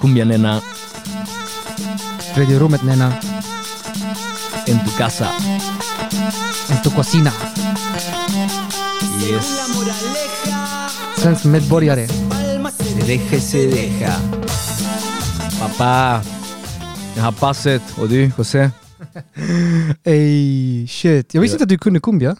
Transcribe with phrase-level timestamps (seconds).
[0.00, 0.60] Cumbia nena,
[2.34, 3.12] Tredje rummet nena.
[4.66, 5.28] en tu casa.
[6.70, 7.32] En tu cocina.
[9.30, 9.68] Yes.
[11.16, 12.06] Svensk medborgare.
[12.08, 14.12] Se deja, se deja.
[15.60, 16.22] Papá,
[17.16, 17.82] jag har passet.
[17.98, 18.70] Och du, José?
[20.04, 21.34] Ey, shit.
[21.34, 22.36] Jag visste inte att du kunde cumbia.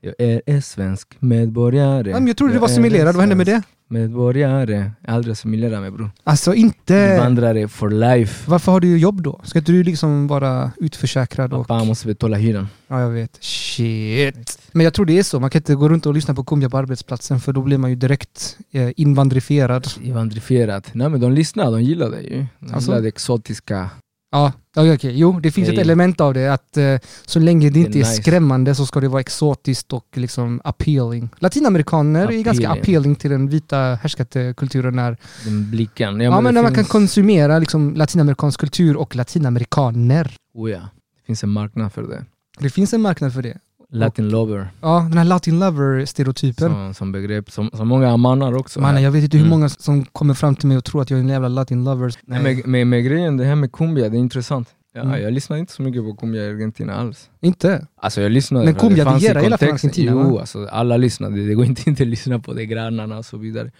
[0.00, 2.10] Jag är en svensk medborgare.
[2.10, 3.14] Ja, men jag trodde du var assimilerad.
[3.14, 3.62] Vad hände med det?
[3.88, 4.90] Medborgare.
[5.06, 6.10] Assimilerat mig bror.
[6.24, 6.94] Alltså inte...
[7.16, 8.50] Invandrare for life.
[8.50, 9.40] Varför har du jobb då?
[9.44, 11.52] Ska inte du liksom vara utförsäkrad?
[11.52, 11.68] Och...
[11.68, 12.68] Pappa måste betala hyran.
[12.88, 13.38] Ja, jag vet.
[13.40, 14.58] Shit.
[14.72, 15.40] Men jag tror det är så.
[15.40, 17.90] Man kan inte gå runt och lyssna på cumbia på arbetsplatsen för då blir man
[17.90, 19.86] ju direkt eh, invandrifierad.
[20.02, 20.90] Invandrifierat.
[20.92, 22.46] Nej men de lyssnar, de gillar det ju.
[22.58, 22.90] De Alltså?
[22.90, 23.90] gillar det exotiska.
[24.30, 25.18] Ja, ja okej.
[25.18, 25.82] Jo, det finns ett Okej.
[25.82, 26.52] element av det.
[26.52, 28.22] Att eh, så länge det inte är, nice.
[28.22, 31.28] skrämmande så ska det vara exotiskt och liksom appealing.
[31.38, 32.80] Latinamerikaner är ganska Appealing.
[32.82, 36.20] appealing till den vita härskarkulturen när, Den blicken.
[36.20, 40.36] ja, men det när man kan finns- konsumera liksom, latinamerikansk kultur och latinamerikaner.
[40.54, 40.78] Oh ja.
[41.20, 42.24] Det finns en marknad för det.
[42.58, 43.58] Det finns en marknad för det.
[43.92, 44.68] Latin lover.
[44.80, 46.70] Ja, den här latin lover-stereotypen.
[46.70, 47.50] Som, som begrepp.
[47.50, 48.80] Som, som många amanar också.
[48.80, 49.58] Mannen, jag vet inte hur Mm.
[49.58, 52.12] många som kommer fram till mig och tror att jag är en jävla latin lover.
[52.22, 54.68] Nej, med, med, med grejen, det här med cumbia, det är intressant.
[54.94, 55.22] Ja, Mm.
[55.22, 57.30] Jag lyssnar inte så mycket på cumbia i Argentina alls.
[57.40, 57.86] Inte?
[58.00, 59.68] Alltså jag lyssnade Men för det cumbia fanns i kontexten.
[59.74, 61.46] Argentina, Jo, alltså alla lyssnade.
[61.46, 63.70] Det går inte inte att lyssna på det, grannarna och så vidare.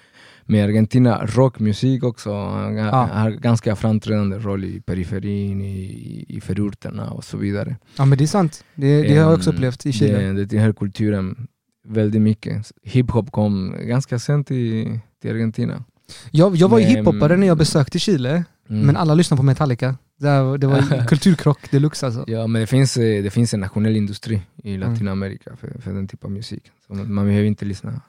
[0.46, 7.10] Men i Argentina, rockmusik också har har ganska framträdande roll i periferin, i, i förorterna
[7.10, 7.76] och så vidare.
[7.98, 8.64] Ja men det är sant.
[8.74, 10.18] Det, det har jag också upplevt i Chile.
[10.32, 11.46] Det, det, här kulturen
[11.88, 12.72] väldigt mycket.
[12.82, 15.84] Hiphop kom ganska sent i, till Argentina.
[16.30, 18.86] Jag, jag var ju Men- hiphopare när jag besökte Chile, Mm.
[18.86, 19.96] men alla lyssnade på Metallica.
[20.20, 22.24] Det, var- var kulturkrock deluxe alltså.
[22.26, 24.90] Ja, men det finns, eh, det finns en nationell industri i Mm.
[24.90, 26.62] Latinamerika för, för den typen av musik.
[26.86, 28.00] Så man behöver inte lyssna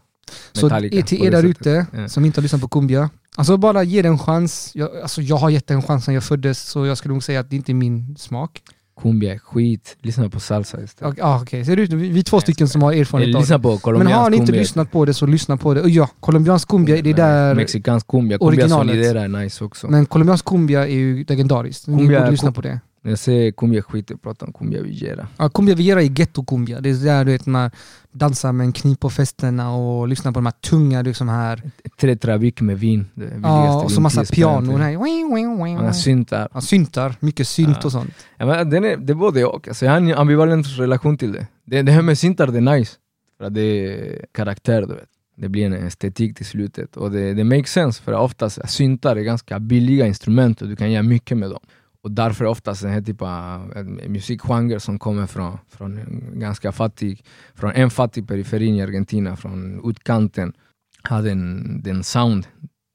[0.53, 0.69] Så
[1.05, 2.07] till er där ute Ja.
[2.07, 4.71] som inte har lyssnat på cumbia, alltså bara ge det en chans.
[4.75, 7.23] Jag, alltså jag har gett det en chans sedan jag föddes, så jag skulle nog
[7.23, 8.61] säga att det inte är min smak.
[9.01, 11.15] Cumbia är skit, lyssna på salsa istället.
[11.17, 11.65] Ja, ah, okej.
[11.65, 11.85] Ser du?
[11.85, 13.63] Vi vi är två stycken som har erfarenhet Eller av lyssna det.
[13.63, 14.61] på Men har ni inte cumbia.
[14.61, 15.81] lyssnat på det så lyssna på det.
[15.81, 17.55] Och ja, colombiansk cumbia, det är där...
[17.55, 18.87] Mexikansk cumbia, cumbia originalet.
[18.95, 19.87] solidera är nice också.
[19.87, 21.87] Men colombiansk cumbia är ju legendariskt.
[21.87, 22.79] Ni Cumbia- borde lyssna på det.
[23.09, 25.27] Jag säger cumbia skit, jag pratar om cumbia villera.
[25.37, 26.81] Ja, cumbia Villera är ghetto-cumbia.
[26.81, 27.71] Det är där du vet man
[28.11, 31.61] dansar med en kniv på festerna och lyssnar på de här tunga liksom här.
[31.99, 33.05] Tre trabik med vin.
[33.43, 34.97] Ja, och så massa pianon här.
[35.77, 36.49] Många syntar.
[36.53, 37.85] Ja, syntar, mycket synt Ja.
[37.85, 38.13] och sånt.
[38.37, 39.67] Ja, men den är, det är både och.
[39.67, 41.47] Alltså, jag har en ambivalent relation till det.
[41.65, 42.95] Det, det här med syntar, det är nice.
[43.37, 45.09] För det är karaktär, du vet.
[45.37, 46.97] Det blir en estetik till slutet.
[46.97, 50.91] Och det, det makes sense, för oftast syntar är ganska billiga instrument och du kan
[50.91, 51.59] göra mycket med dem.
[52.07, 53.75] Och därför är oftast den här typen av
[54.07, 55.99] musikgenre som kommer från, från
[56.33, 57.23] ganska fattig,
[57.55, 60.53] från en fattig periferin i Argentina, från utkanten,
[61.03, 62.47] har den, den sound,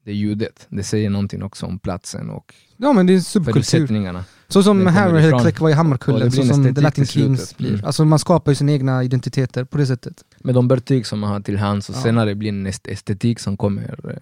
[0.04, 0.66] det ljudet.
[0.68, 3.52] Det säger någonting också om platsen och Ja men det är subkultur.
[3.52, 4.24] förutsättningarna.
[4.48, 5.40] Så som Hammerhead.
[5.40, 7.74] Click var i Hammarkullen, så som The Latin Kings blir.
[7.74, 7.84] Mm.
[7.84, 10.24] Alltså man skapar ju sina egna identiteter på det sättet.
[10.44, 12.00] Med de verktyg som man har till hands och Ja.
[12.00, 14.16] senare blir en est- estetik som kommer eh,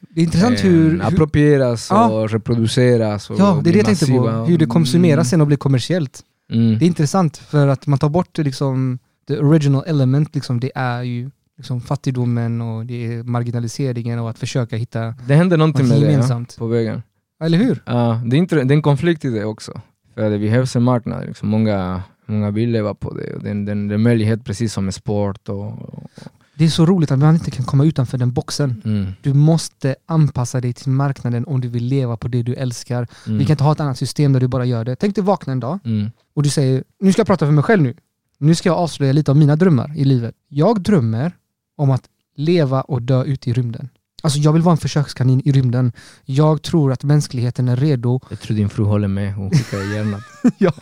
[0.00, 0.90] Det är intressant hur...
[0.90, 2.08] hur approprieras Ja.
[2.10, 4.28] och reproduceras och ja, det är det jag tänkte på.
[4.30, 6.20] Hur det konsumeras sen och blir kommersiellt.
[6.52, 6.78] Mm.
[6.78, 8.98] Det är intressant för att man tar bort liksom,
[9.28, 14.38] the original element, liksom, det är ju liksom, fattigdomen och det är marginaliseringen och att
[14.38, 17.02] försöka hitta Det händer någonting något med det ja, på vägen.
[17.44, 17.82] Eller hur?
[17.86, 19.80] Ja, det, är inte, det är en konflikt i det också.
[20.14, 21.48] För det behövs en marknad, liksom.
[21.48, 23.34] många, många vill leva på det.
[23.34, 25.48] Och det, är en- en möjlighet precis som med sport.
[25.48, 26.10] Och, och,
[26.54, 28.82] Det är så roligt att man inte kan komma utanför den boxen.
[28.84, 33.08] mm, Du måste anpassa dig till marknaden om du vill leva på det du älskar.
[33.26, 34.96] mm, Vi kan inte ha ett annat system där du bara gör det.
[34.96, 37.64] Tänk dig vakna en dag mm, och du säger, nu ska jag prata för mig
[37.64, 37.94] själv nu.
[38.38, 40.34] Nu ska jag avslöja lite av mina drömmar i livet.
[40.48, 41.32] Jag drömmer
[41.76, 42.02] om att
[42.36, 43.88] leva och dö ute i rymden.
[44.24, 45.92] Alltså jag vill vara en försökskanin i rymden.
[46.24, 48.20] Jag tror att mänskligheten är redo.
[48.30, 50.20] Jag tror din fru håller med, hon skickar gärna.
[50.58, 50.72] Ja.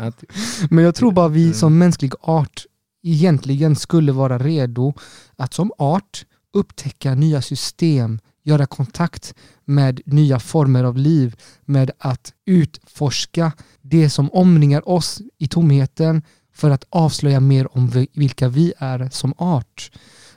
[0.71, 1.55] Men jag tror bara vi Mm.
[1.55, 2.65] som mänsklig art
[3.03, 4.95] egentligen skulle vara redo
[5.37, 12.33] att som art upptäcka nya system, göra kontakt med nya former av liv, med att
[12.47, 13.53] utforska
[13.83, 16.23] det som omringar oss i tomheten
[16.55, 19.91] för att avslöja mer om vi- vilka vi är som art.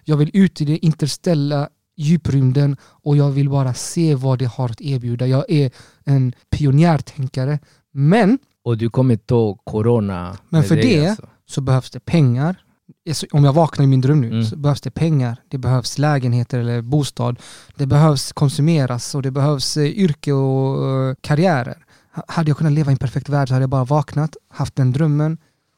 [0.04, 4.70] Jag vill ut i det interställa djuprymden och jag vill bara se vad det har
[4.70, 5.28] att erbjuda.
[5.28, 5.72] Jag är
[6.06, 7.60] en pionjärtänkare.
[7.92, 11.28] Men Och du kommer ta corona Men för det- Alltså.
[11.46, 12.56] så behövs det pengar.
[13.08, 14.46] Alltså, Om jag vaknar i min dröm nu Mm.
[14.46, 15.38] så behövs det pengar.
[15.50, 17.40] Det behövs lägenheter eller bostad.
[17.76, 21.86] Det behövs konsumeras och det behövs eh, yrke och eh, karriärer.
[22.28, 24.92] Hade jag kunnat leva i en perfekt värld så hade jag bara vaknat, haft den
[24.92, 25.38] drömmen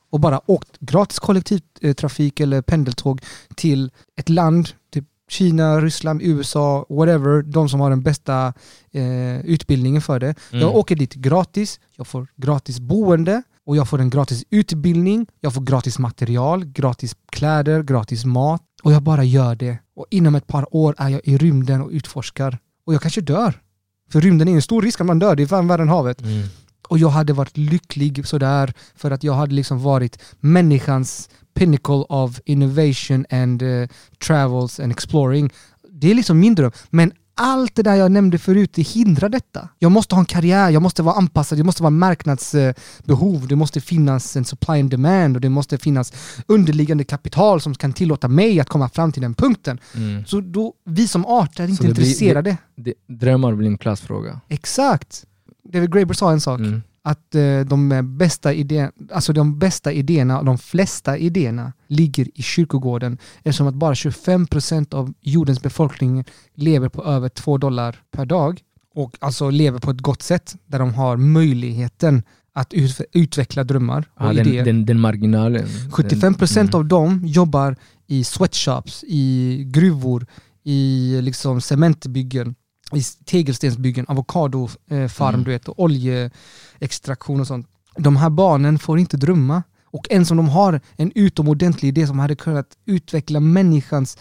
[0.10, 3.22] och bara åkt gratis kollektivtrafik eller pendeltåg
[3.56, 4.70] till ett land,
[5.30, 8.54] Kina, Ryssland, USA, whatever, de som har den bästa
[8.92, 10.36] eh, utbildningen för det.
[10.52, 10.62] Mm.
[10.62, 15.54] Jag åker dit gratis, jag får gratis boende och jag får en gratis utbildning, jag
[15.54, 19.78] får gratis material, gratis kläder, gratis mat och jag bara gör det.
[19.96, 22.58] Och inom ett par år är jag i rymden och utforskar.
[22.86, 23.62] Och jag kanske dör.
[24.10, 26.22] För rymden är en stor risk att man dör, det är fan värre än havet.
[26.22, 26.48] Mm.
[26.88, 32.40] Och jag hade varit lycklig sådär för att jag hade liksom varit människans pinnacle of
[32.46, 33.88] innovation and eh,
[34.28, 35.50] travels and exploring.
[35.92, 36.72] Det är liksom min dröm.
[36.90, 39.70] Men allt det där jag nämnde förut, det hindrar detta.
[39.80, 43.82] Jag måste ha en karriär, jag måste vara anpassad, det måste vara marknadsbehov, det måste
[43.82, 46.14] finnas en supply and demand och det måste finnas
[46.48, 49.80] underliggande kapital som kan tillåta mig att komma fram till den punkten.
[49.96, 50.26] Mm.
[50.26, 52.58] Så då, vi som art är inte Så det blir- intresserade.
[52.76, 54.42] Det, drömmar blir en klassfråga.
[54.50, 55.26] Exakt.
[55.74, 56.82] David Graeber sa en sak Mm.
[57.04, 63.18] att eh, de bästa idéerna, alltså de bästa idéerna, de flesta idéerna ligger i kyrkogården
[63.44, 66.24] eftersom att bara 25% av jordens befolkning
[66.56, 68.62] lever på över 2 dollar per dag
[68.96, 72.24] och alltså lever på ett gott sätt där de har möjligheten
[72.54, 74.56] att ut, utveckla drömmar och Ja, idéer.
[74.56, 75.66] den, den, den marginalen.
[75.68, 76.76] 75% den, mm.
[76.76, 77.76] av dem jobbar
[78.08, 80.26] i sweatshops, i gruvor,
[80.64, 82.56] i liksom cementbyggen,
[82.94, 85.44] i tegelstensbyggen, avokadofarm Mm.
[85.44, 87.68] du vet, och oljeextraktion och sånt.
[87.98, 89.64] De här barnen får inte drömma.
[89.86, 94.18] Och ens om de har en utomordentlig idé som hade kunnat utveckla människans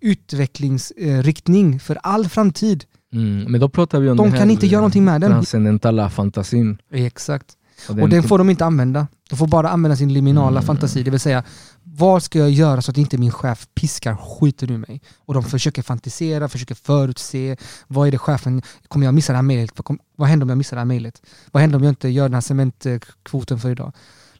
[0.00, 2.84] utvecklingsriktning för all framtid.
[3.12, 3.52] Mm.
[3.52, 5.30] Men då pratar vi om De den här kan inte göra någonting med den.
[5.30, 6.78] Transcendentala fantasin.
[6.92, 7.46] Exakt.
[7.88, 9.06] Och Och den får de inte använda.
[9.30, 10.62] De får bara använda sin liminala Mm.
[10.66, 11.44] fantasi, det vill säga
[11.82, 15.00] vad ska jag göra så att inte min chef piskar skiten ur mig?
[15.18, 19.42] Och de försöker fantisera, försöker förutse, vad är det chefen, kommer jag missa det här
[19.42, 19.72] mejlet?
[20.16, 21.22] Vad, händer om jag missar det här mejlet?
[21.52, 23.92] Vad händer om jag inte gör den här cementkvoten för idag?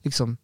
[0.02, 0.36] Liksom.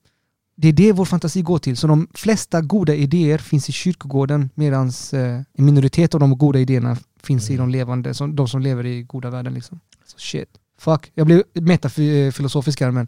[0.57, 1.77] Det är det vår fantasi går till.
[1.77, 6.59] Så de flesta goda idéer finns i kyrkogården medan eh, en minoritet av de goda
[6.59, 9.55] idéerna finns i de levande, som, de som lever i goda världen.
[9.55, 9.81] Liksom.
[10.07, 10.49] Så shit.
[10.85, 11.13] Fuck.
[11.15, 13.07] Jag blev metafilosofisk här men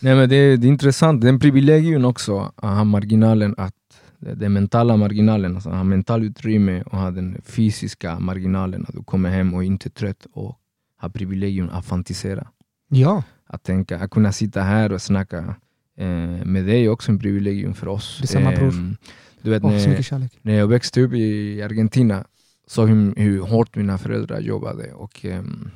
[0.00, 3.74] Nej men det, det är intressant, det är en privilegium också att ha marginalen, att
[4.18, 9.30] den mentala marginalen, alltså ha mental utrymme och ha den fysiska marginalen, att du kommer
[9.30, 10.58] hem och inte är trött och
[11.00, 12.46] ha privilegium att fantisera.
[12.88, 13.22] ja.
[13.46, 15.54] Att tänka, att kunna sitta här och snacka
[15.98, 18.18] eh, med dig är också en privilegium för oss.
[18.20, 18.68] Detsamma, bror.
[18.68, 18.96] Ehm,
[19.42, 22.24] Du vet, så när, när jag växte upp i Argentina
[22.66, 25.70] såg hur, hur hårt mina föräldrar jobbade och um,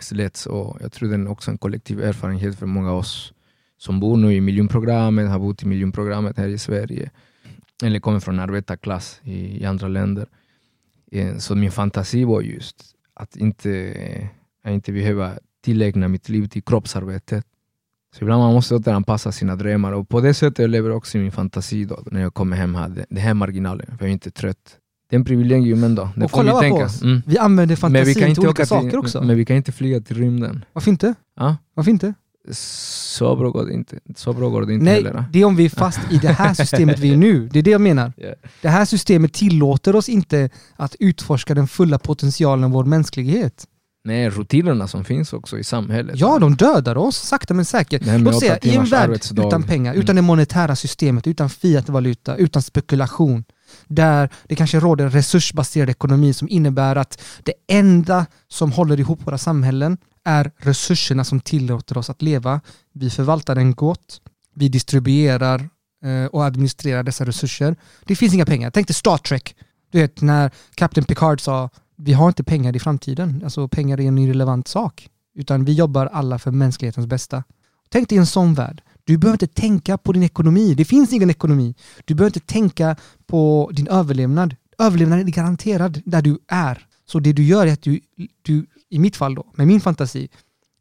[0.00, 0.46] slet.
[0.46, 3.32] Och jag tror det är också en kollektiv erfarenhet för många av oss
[3.76, 7.10] som bor nu i miljonprogrammet, har bott i miljonprogrammet här i Sverige
[7.82, 10.26] eller kommer från arbetarklass i, i andra länder.
[11.12, 13.94] Eh, så min fantasi var just att inte,
[14.64, 15.32] att inte behöva
[15.64, 17.46] tillägna mitt liv till kroppsarbetet.
[18.16, 21.20] Så ibland man måste återanpassa sina drömmar och på det sättet jag lever också i
[21.20, 23.06] min fantasi då, när jag kommer hem här.
[23.08, 24.78] det här marginalen, för jag är inte trött.
[25.10, 26.08] Det är en privilegium ändå.
[26.16, 26.84] Det Och kolla vi bara på tänka.
[26.86, 27.02] oss.
[27.02, 27.22] Mm.
[27.26, 29.22] Vi använder vi fantasin kan till olika saker till, också.
[29.22, 30.64] Men vi kan inte flyga till rymden.
[30.72, 31.14] Varför inte?
[31.36, 31.56] Ja?
[31.74, 32.14] Varför inte?
[32.52, 33.98] Så bra går det inte.
[34.16, 35.24] Så bra går det inte Nej, heller.
[35.32, 37.48] det är om vi är fast i det här systemet vi är nu.
[37.52, 38.12] Det är det jag menar.
[38.16, 38.28] Ja.
[38.62, 43.64] Det här systemet tillåter oss inte att utforska den fulla potentialen av vår mänsklighet.
[44.06, 46.14] Nej, rutinerna som finns också i samhället.
[46.18, 48.02] Ja, de dödar oss sakta men säkert.
[48.20, 50.02] Låt säga, i en värld utan pengar, Mm.
[50.02, 53.44] utan det monetära systemet, utan fiatvaluta, utan spekulation,
[53.86, 59.26] där det kanske råder en resursbaserad ekonomi som innebär att det enda som håller ihop
[59.26, 62.60] våra samhällen är resurserna som tillåter oss att leva.
[62.92, 64.20] Vi förvaltar den gott,
[64.54, 65.68] vi distribuerar
[66.04, 67.76] eh, och administrerar dessa resurser.
[68.04, 68.70] Det finns inga pengar.
[68.70, 69.56] Tänk dig Star Trek.
[69.92, 73.40] Du vet när Captain Picard sa vi har inte pengar i framtiden.
[73.44, 75.08] Alltså pengar är en irrelevant sak.
[75.34, 77.44] Utan vi jobbar alla för mänsklighetens bästa.
[77.88, 78.82] Tänk dig en sån värld.
[79.04, 80.74] Du behöver inte tänka på din ekonomi.
[80.74, 81.74] Det finns ingen ekonomi.
[82.04, 82.96] Du behöver inte tänka
[83.26, 84.56] på din överlevnad.
[84.78, 86.86] Överlevnaden är garanterad där du är.
[87.06, 88.00] Så det du gör är att du,
[88.42, 90.28] du i mitt fall då, med min fantasi,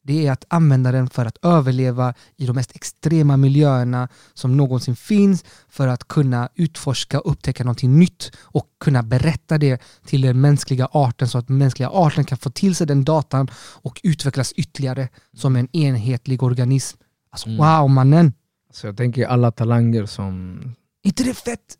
[0.03, 4.95] det är att använda den för att överleva i de mest extrema miljöerna som någonsin
[4.95, 10.41] finns för att kunna utforska och upptäcka någonting nytt och kunna berätta det till den
[10.41, 14.51] mänskliga arten så att den mänskliga arten kan få till sig den datan och utvecklas
[14.51, 16.97] ytterligare som en enhetlig organism.
[17.33, 17.57] Alltså Mm.
[17.57, 18.33] wow mannen!
[18.71, 20.59] Så jag tänker alla talanger som,
[21.03, 21.77] inte det fett?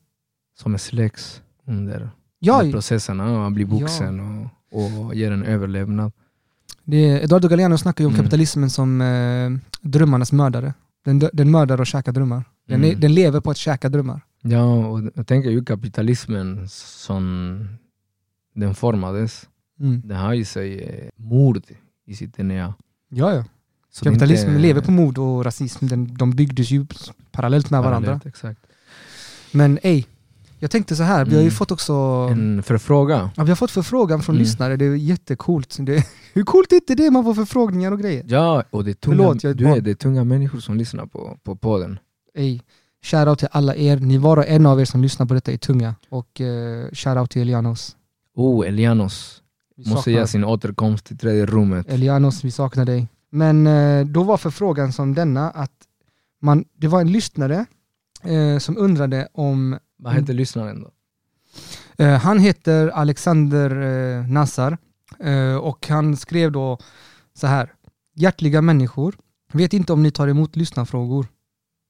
[0.60, 3.20] som släcks under, Ja, under processen.
[3.20, 4.50] Ja, man blir vuxen och,
[5.08, 6.12] och ger en överlevnad.
[6.84, 8.24] det är, Eduardo Galeano snackar ju om Mm.
[8.26, 9.50] kapitalismen som eh,
[9.82, 10.74] drömmarnas mördare.
[11.06, 12.44] Den, den mördar och käkar drömmar.
[12.68, 13.00] Den, Mm.
[13.00, 14.22] den lever på att käka drömmar.
[14.42, 17.68] Ja, och jag tänker ju kapitalismen som
[18.56, 20.02] den formades, Mm.
[20.06, 21.62] den har i sig eh, mord
[22.06, 22.74] i sitt DNA.
[23.10, 23.44] Ja, ja.
[23.96, 25.88] Så Kapitalismen inte- lever på mord och rasism.
[25.88, 26.86] Den, de byggdes ju
[27.32, 28.06] parallellt med varandra.
[28.08, 28.60] parallellt, Exakt.
[29.52, 30.08] Men ej,
[30.60, 31.52] Jag tänkte så här, vi har ju Mm.
[31.56, 31.94] fått också
[32.32, 33.30] En förfrågan.
[33.36, 34.44] ja, vi har fått förfrågan från Mm.
[34.44, 35.78] lyssnare, det är jättecoolt.
[35.80, 38.24] Det, hur coolt är inte det man får förfrågningar och grejer?
[38.28, 41.06] Ja, och det är tunga, Förlåt, jag du är, det är tunga människor som lyssnar
[41.06, 42.00] på, på podden.
[42.36, 42.60] Ey,
[43.06, 45.58] shoutout till alla er, ni var och en av er som lyssnar på detta är
[45.58, 45.96] tunga.
[46.10, 47.96] Och uh, shoutout till Elianos.
[48.36, 49.42] Oh, Elianos
[49.86, 51.90] måste göra sin återkomst till tredje rummet.
[51.90, 53.08] Elianos, vi saknar dig.
[53.36, 55.88] Men eh, då var förfrågan som denna att
[56.42, 57.66] man, det var en lyssnare
[58.24, 60.92] eh, som undrade om, Vad heter lyssnaren då?
[62.04, 63.70] eh, han heter Alexander
[64.28, 64.78] Nassar
[65.62, 66.78] och han skrev då
[67.34, 67.74] så här.
[68.16, 69.16] Hjärtliga människor,
[69.54, 71.28] vet inte om ni tar emot lyssnarfrågor,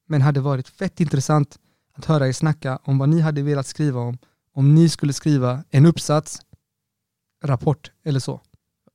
[0.08, 1.58] men hade varit fett intressant
[1.94, 4.18] att höra er snacka om vad ni hade velat skriva om,
[4.54, 6.40] om ni skulle skriva en uppsats,
[7.44, 8.40] rapport eller så.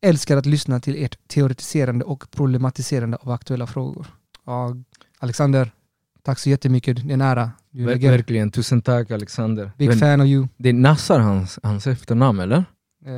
[0.01, 4.07] Älskar att lyssna till ert teoretiserande och problematiserande av aktuella frågor.
[4.45, 4.75] Ja,
[5.19, 5.71] Alexander,
[6.23, 6.97] tack så jättemycket.
[7.07, 7.51] Det är en ära.
[7.71, 9.71] Ver verkligen, tusen tack Alexander.
[9.77, 10.47] Big Men fan of you.
[10.57, 12.63] Det är Nassar hans, hans efternamn eller?
[13.05, 13.13] Eh,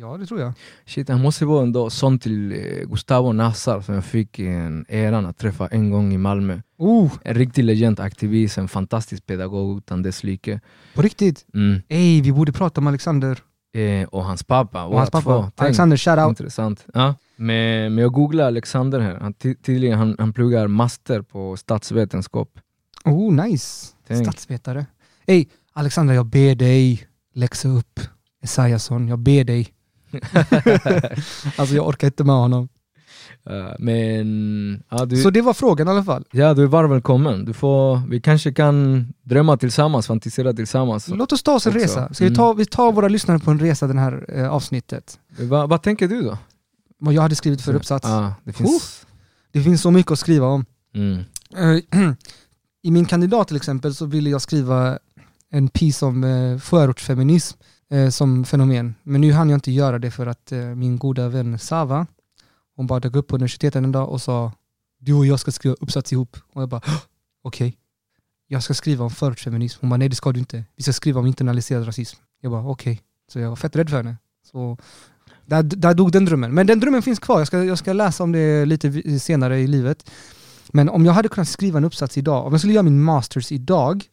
[0.00, 0.52] ja, det tror jag.
[0.86, 5.26] Shit, han måste vara ändå son till eh, Gustavo Nassar som jag fick en äran
[5.26, 6.60] att träffa en gång i Malmö.
[6.78, 10.60] Oh, En riktig legend, aktivist, en fantastisk pedagog utan dess like.
[10.94, 11.46] på riktigt.
[11.54, 11.82] Mm.
[11.88, 13.38] Ey, vi borde prata om Alexander
[13.72, 14.84] Eh, och hans pappa.
[14.84, 15.22] och hans pappa.
[15.24, 15.42] två.
[15.42, 16.28] Tänk, Alexander, shoutout.
[16.28, 16.86] Intressant.
[16.94, 17.14] Ja.
[17.36, 19.18] Men, men jag googlade Alexander här.
[19.20, 22.58] Han, ty- tydligen han, han pluggar master på statsvetenskap.
[23.04, 23.86] Oh, nice.
[24.06, 24.26] Tänk.
[24.26, 24.86] Statsvetare.
[25.26, 28.00] Ey, Alexander, jag ber dig läxa upp
[28.42, 29.08] Esaiasson.
[29.08, 29.68] Jag ber dig.
[31.56, 32.68] alltså jag orkar inte med honom.
[33.50, 36.24] Eh, men ja, du, Så det var frågan i alla fall.
[36.32, 37.44] ja, du är varmt välkommen.
[37.44, 41.08] Du får, vi kanske kan drömma tillsammans, fantisera tillsammans.
[41.08, 41.84] Låt oss ta oss en Också.
[41.84, 42.14] resa.
[42.14, 42.36] Ska vi, Mm.
[42.36, 45.18] ta, vi tar våra lyssnare på en resa det här eh, avsnittet.
[45.38, 46.38] Va, vad tänker du då?
[46.98, 48.08] Vad jag hade skrivit för uppsats.
[48.08, 49.06] Ja, det finns...
[49.52, 50.64] Det finns så mycket att skriva om.
[50.94, 51.18] Mm.
[51.56, 52.00] Eh,
[52.82, 54.98] I min kandidat till exempel så ville jag skriva
[55.52, 57.58] en piece om eh, förortsfeminism
[57.90, 58.94] eh, som fenomen.
[59.02, 62.06] Men nu hann jag inte göra det för att eh, min goda vän Sava,
[62.80, 64.52] hon bara dök upp på universitetet en dag och sa
[64.98, 66.36] du och jag ska skriva uppsats ihop.
[66.52, 66.98] Och jag bara okej.
[67.42, 67.76] okej,
[68.46, 69.78] jag ska skriva om förortsfeminism.
[69.80, 70.64] Hon bara nej det ska du inte.
[70.76, 72.18] Vi ska skriva om internaliserad rasism.
[72.40, 73.00] Jag bara okej.
[73.32, 74.16] Så jag var fett rädd för henne.
[74.50, 74.78] Så
[75.46, 76.54] där, där dog den drömmen.
[76.54, 77.38] Men den drömmen finns kvar.
[77.38, 80.10] Jag ska, jag ska läsa om det lite senare i livet.
[80.72, 83.52] Men om jag hade kunnat skriva en uppsats idag, om jag skulle göra min masters
[83.52, 84.04] idag,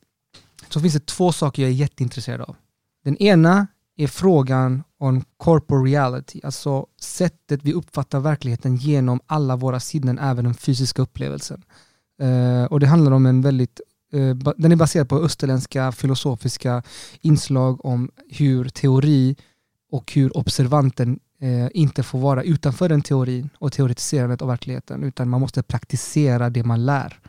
[0.69, 2.55] så finns det två saker jag är jätteintresserad av.
[3.03, 3.67] Den ena
[3.97, 10.53] är frågan om corporeality, alltså sättet vi uppfattar verkligheten genom alla våra sinnen, även den
[10.53, 11.63] fysiska upplevelsen.
[12.21, 13.81] Eh, och det handlar om en väldigt,
[14.13, 16.83] eh, den är baserad på österländska filosofiska
[17.21, 19.35] inslag om hur teori
[19.91, 25.29] och hur observanten eh, inte får vara utanför den teorin och teoretiserandet av verkligheten, utan
[25.29, 27.19] man måste praktisera det man lär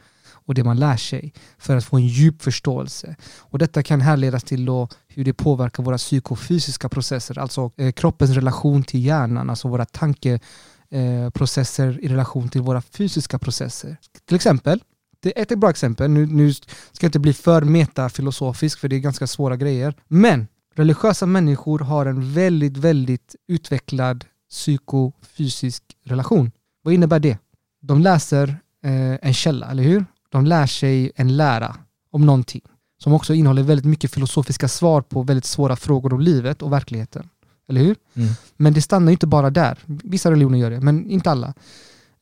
[0.48, 3.16] och det man lär sig för att få en djup förståelse.
[3.38, 8.30] Och detta kan härledas till då hur det påverkar våra psykofysiska processer, alltså eh, kroppens
[8.30, 13.96] relation till hjärnan, alltså våra tankeprocesser eh, i relation till våra fysiska processer.
[14.26, 14.82] Till exempel,
[15.20, 16.64] det är ett bra exempel, nu, nu ska
[17.00, 22.06] jag inte bli för metafilosofisk för det är ganska svåra grejer, men religiösa människor har
[22.06, 26.50] en väldigt, väldigt utvecklad psykofysisk relation.
[26.82, 27.38] Vad innebär det?
[27.82, 28.48] De läser
[28.84, 30.04] eh, en källa, eller hur?
[30.28, 31.76] De lär sig en lära
[32.10, 32.62] om någonting
[32.98, 37.28] som också innehåller väldigt mycket filosofiska svar på väldigt svåra frågor om livet och verkligheten.
[37.68, 37.96] Eller hur?
[38.14, 38.28] Mm.
[38.56, 39.78] Men det stannar inte bara där.
[39.86, 41.54] Vissa religioner gör det, men inte alla.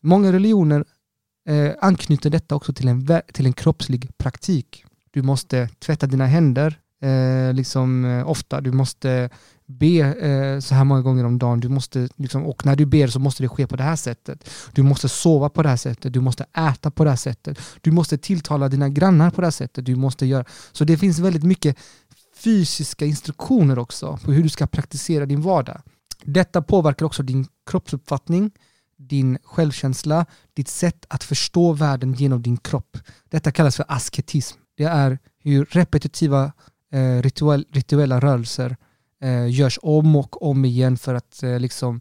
[0.00, 0.84] Många religioner
[1.48, 4.84] eh, anknyter detta också till en, till en kroppslig praktik.
[5.10, 8.60] Du måste tvätta dina händer eh, liksom, eh, ofta.
[8.60, 9.30] Du måste
[9.66, 11.61] be eh, så här många gånger om dagen.
[11.61, 14.50] Du måste, liksom, och när du ber så måste det ske på det här sättet.
[14.73, 16.12] Du måste sova på det här sättet.
[16.12, 17.58] Du måste äta på det här sättet.
[17.80, 19.87] Du måste tilltala dina grannar på det här sättet.
[19.87, 20.44] Du måste göra.
[20.73, 21.76] Så det finns väldigt mycket
[22.37, 25.80] fysiska instruktioner också på hur du ska praktisera din vardag.
[26.23, 28.50] Detta påverkar också din kroppsuppfattning,
[28.96, 32.99] din självkänsla, ditt sätt att förstå världen genom din kropp.
[33.28, 34.58] Detta kallas för asketism.
[34.76, 36.52] Det är hur repetitiva
[36.92, 37.23] eh,
[37.73, 38.76] rituella rörelser
[39.23, 42.00] eh, görs om och om igen för att eh, liksom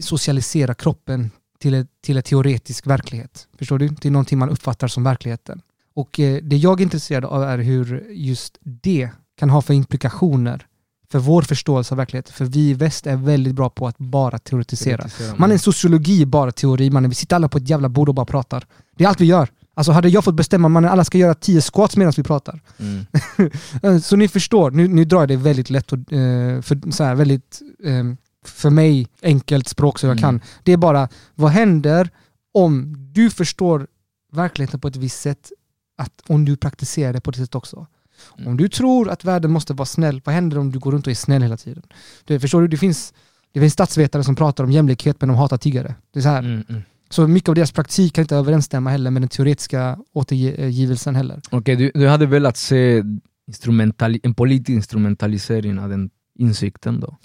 [0.00, 3.48] socialisera kroppen till en till ett teoretisk verklighet.
[3.58, 3.88] Förstår du?
[3.88, 5.62] Till någonting man uppfattar som verkligheten.
[5.94, 10.66] Och eh, det jag är intresserad av är hur just det kan ha för implikationer
[11.12, 12.32] för vår förståelse av verkligheten.
[12.32, 14.96] För vi i väst är väldigt bra på att bara teoretisera.
[14.96, 15.36] Teoretisera.
[15.36, 17.10] Man är en sociologi bara teori, mannen.
[17.10, 18.66] Vi sitter alla på ett jävla bord och bara pratar.
[18.96, 19.48] Det är allt vi gör.
[19.74, 22.60] Alltså hade jag fått bestämma, mannen, alla ska göra tio squats medan vi pratar.
[22.78, 24.00] Mm.
[24.02, 27.14] Så ni förstår, nu, nu drar jag det väldigt lätt och eh, för, så här,
[27.14, 28.04] väldigt eh,
[28.44, 30.22] för mig enkelt språk så jag Mm.
[30.22, 30.40] kan.
[30.62, 32.10] Det är bara, vad händer
[32.54, 33.86] om du förstår
[34.32, 35.52] verkligheten på ett visst sätt,
[35.98, 37.86] att om du praktiserar det på ett sätt också?
[38.38, 38.48] Mm.
[38.50, 41.10] Om du tror att världen måste vara snäll, vad händer om du går runt och
[41.10, 41.82] är snäll hela tiden?
[42.24, 42.68] Du, förstår du?
[42.68, 43.14] Det finns,
[43.52, 45.94] det finns statsvetare som pratar om jämlikhet men de hatar tiggare.
[46.12, 46.64] Det är så här.
[47.12, 51.40] Så mycket av deras praktik kan inte överensstämma heller med den teoretiska återgivelsen heller.
[51.50, 53.02] Okej, du, du hade velat se
[53.48, 57.16] instrumentali en politisk instrumentalisering av den insikten då?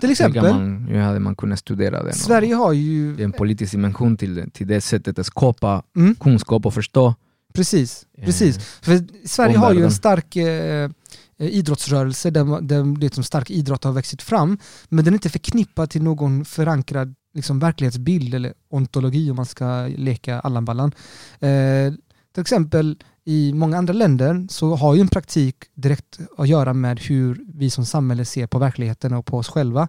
[0.00, 2.12] Till exempel, man, hur hade man kunnat studera den?
[2.14, 3.16] Sverige har ju...
[3.16, 6.74] det är en politisk dimension till, det- till det sättet att skapa Mm, kunskap och
[6.74, 7.14] förstå.
[7.54, 8.58] precis, eh, precis.
[8.82, 10.90] För Sverige har ju en stark eh, eh,
[11.38, 14.58] idrottsrörelse där, där det som stark idrott har växt fram,
[14.88, 19.86] men den är inte förknippad till någon förankrad liksom, verklighetsbild eller ontologi om man ska
[19.86, 20.92] leka Allan Ballan.
[21.40, 21.92] Eh,
[22.34, 22.96] till exempel
[23.30, 27.70] i många andra länder så har ju en praktik direkt att göra med hur vi
[27.70, 29.88] som samhälle ser på verkligheten och på oss själva.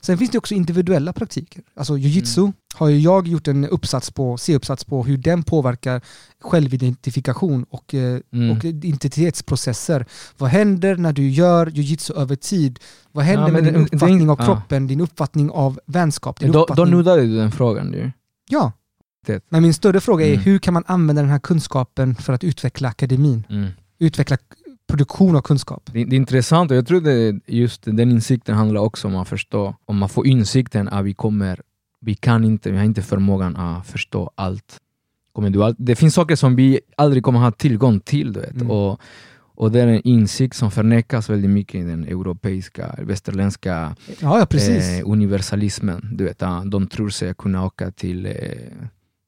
[0.00, 1.62] Sen finns det också individuella praktiker.
[1.76, 6.02] Alltså jujitsu har ju jag gjort en uppsats på, C-uppsats på hur den påverkar
[6.40, 8.50] självidentifikation och, eh, Mm.
[8.56, 10.06] och identitetsprocesser.
[10.38, 12.78] Vad händer när du gör jujitsu över tid?
[13.12, 14.44] Vad händer Ja, med din det- det uppfattning in- av ja.
[14.44, 16.40] kroppen, din uppfattning av vänskap?
[16.40, 16.90] Din Då, då uppfattning...
[16.96, 18.10] nuddade du den frågan ju.
[18.50, 18.72] Ja.
[19.26, 19.44] Det.
[19.48, 20.44] Men min större fråga är Mm.
[20.44, 23.46] hur kan man använda den här kunskapen för att utveckla akademin?
[23.50, 23.68] Mm.
[23.98, 24.36] Utveckla
[24.86, 25.90] produktion av kunskap.
[25.92, 29.28] Det, det är intressant och jag tror det just den insikten handlar också om att
[29.28, 31.60] förstå, om man får insikten att vi kommer,
[32.00, 34.78] vi kan inte, vi har inte förmågan att förstå allt.
[35.32, 38.54] Kommer du all, det finns saker som vi aldrig kommer ha tillgång till, du vet.
[38.54, 38.70] Mm.
[38.70, 39.00] Och,
[39.54, 44.58] och det är en insikt som förnekas väldigt mycket i den europeiska, västerländska Ja, ja
[44.58, 46.08] eh, universalismen.
[46.12, 48.32] Du vet, de tror sig kunna åka till eh,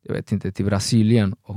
[0.04, 1.56] jag vet inte, till Brasilien, och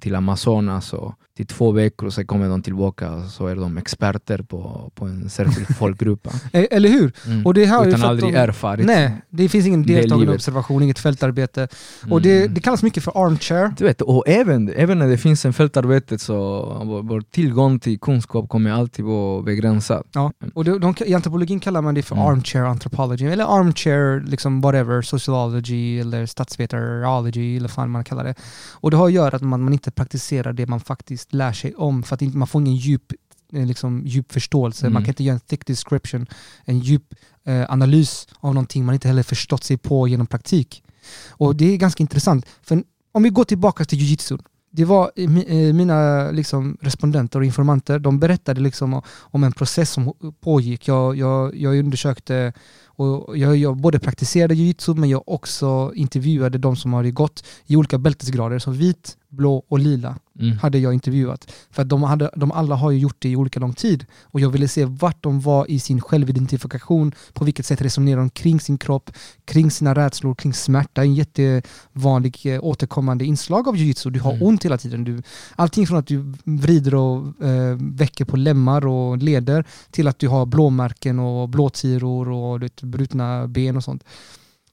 [0.00, 3.78] till Amazonas och till två veckor och sen kommer de tillbaka och så är de
[3.78, 6.26] experter på, på en särskild folkgrupp.
[6.52, 7.12] Eh, Eller hur?
[7.26, 7.46] Mm.
[7.46, 11.68] Och det har Utan aldrig de- erfarit Nej, det finns ingen deltagande observation, inget fältarbete.
[12.10, 12.54] Och det, Mm.
[12.54, 13.74] det kallas mycket för armchair.
[13.78, 16.34] Du vet, och även, även när det finns en fältarbete så
[16.84, 20.04] vår, vår tillgång till kunskap kommer alltid vara begränsad.
[20.12, 20.32] Ja.
[20.54, 22.26] Och det, de, I antropologin kallar man det för Mm.
[22.28, 28.34] armchair anthropology, eller armchair liksom whatever, sociology eller statsvetarology eller vad fan man kallar det.
[28.72, 31.74] Och det har att göra att man, man inte praktiserar det man faktiskt lär sig
[31.74, 33.12] om för att inte, man får ingen djup,
[33.52, 34.86] eh, liksom, djup förståelse.
[34.86, 34.94] Mm.
[34.94, 36.26] Man kan inte göra en thick description,
[36.64, 40.82] en djup eh, analys av någonting man inte heller förstått sig på genom praktik.
[41.30, 42.46] Och det är ganska intressant.
[42.62, 42.82] För
[43.12, 44.38] om vi går tillbaka till jujitsu.
[44.70, 49.90] Det var eh, eh, mina liksom, respondenter och informanter, de berättade liksom om en process
[49.90, 50.88] som pågick.
[50.88, 52.52] Jag, jag, jag undersökte
[52.96, 57.76] och jag, jag både praktiserade jujitsu men jag också intervjuade de som har gått i
[57.76, 58.58] olika bältesgrader.
[58.58, 60.58] Så vit, blå och lila Mm.
[60.58, 61.52] hade jag intervjuat.
[61.70, 64.06] För de, hade, de alla har ju gjort det i olika lång tid.
[64.22, 68.30] Och jag ville se vart de var i sin självidentifikation, på vilket sätt resonerar de
[68.30, 69.10] kring sin kropp,
[69.44, 71.02] kring sina rädslor, kring smärta.
[71.02, 74.10] En jättevanlig eh, återkommande inslag av jujitsu.
[74.10, 74.46] Du har Mm.
[74.46, 75.04] ont hela tiden.
[75.04, 75.22] Du,
[75.56, 80.28] allting från att du vrider och eh, väcker på lemmar och leder till att du
[80.28, 84.04] har blåmärken och blåtiror och du vet, brutna ben och sånt.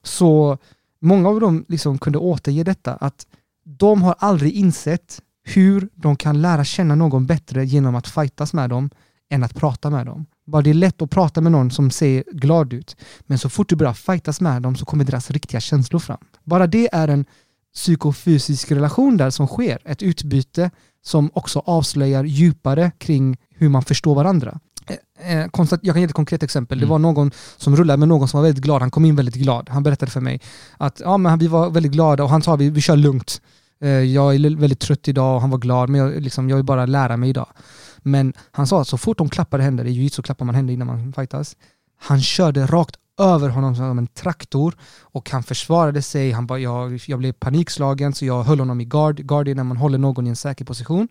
[0.02, 0.58] Så
[1.00, 3.26] många av dem liksom kunde återge detta att
[3.64, 8.70] de har aldrig insett hur de kan lära känna någon bättre genom att fightas med
[8.70, 8.90] dem
[9.30, 10.26] än att prata med dem.
[10.46, 13.68] Bara det är lätt att prata med någon som ser glad ut, men så fort
[13.68, 16.18] du börjar fightas med dem så kommer deras riktiga känslor fram.
[16.44, 17.24] Bara det är en
[17.74, 20.70] psykofysisk relation där som sker, ett utbyte
[21.04, 24.60] som också avslöjar djupare kring hur man förstår varandra.
[25.20, 26.78] Eh, eh, konstat- Jag kan ge ett konkret exempel.
[26.78, 26.90] Det Mm.
[26.90, 28.80] var någon som rullade med någon som var väldigt glad.
[28.82, 29.68] Han kom in väldigt glad.
[29.70, 30.40] Han berättade för mig
[30.78, 33.40] att ja, men vi var väldigt glada och han sa vi, vi kör lugnt.
[33.80, 36.64] Eh, Jag är väldigt trött idag och han var glad men jag, liksom, jag vill
[36.64, 37.46] bara lära mig idag.
[38.02, 40.86] Men han sa att så fort de klappade händer, i jujutsu klappar man händer innan
[40.86, 41.56] man fightas.
[42.00, 46.30] Han körde rakt över honom som en traktor och han försvarade sig.
[46.32, 49.16] Han bara, jag, jag blev panikslagen så jag höll honom i guard.
[49.16, 51.08] Guard är när man håller någon i en säker position.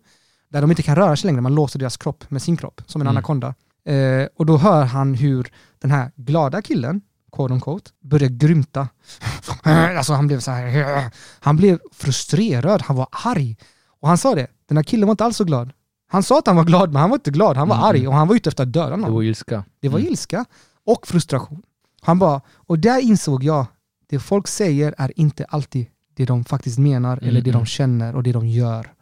[0.50, 3.00] Där de inte kan röra sig längre, man låser deras kropp med sin kropp, som
[3.00, 3.16] en Mm.
[3.16, 3.54] anakonda.
[3.84, 7.00] Eh, och då hör han hur den här glada killen,
[7.32, 8.88] quote unquote, börjar grymta.
[9.62, 13.56] alltså han blev så här, han blev frustrerad, han var arg.
[14.00, 15.72] Och han sa det, den här killen var inte alls så glad.
[16.08, 17.56] Han sa att han var glad, men han var inte glad.
[17.56, 17.86] Han var Mm.
[17.88, 19.12] arg och han var ute efter att döda Det någon.
[19.14, 19.64] var ilska.
[19.80, 20.10] Det var Mm.
[20.12, 20.44] ilska
[20.86, 21.62] och frustration.
[22.02, 23.66] Han bara, och där insåg jag,
[24.10, 27.66] det folk säger är inte alltid det de faktiskt menar Mm, eller det de mm.
[27.66, 28.92] känner och det de gör.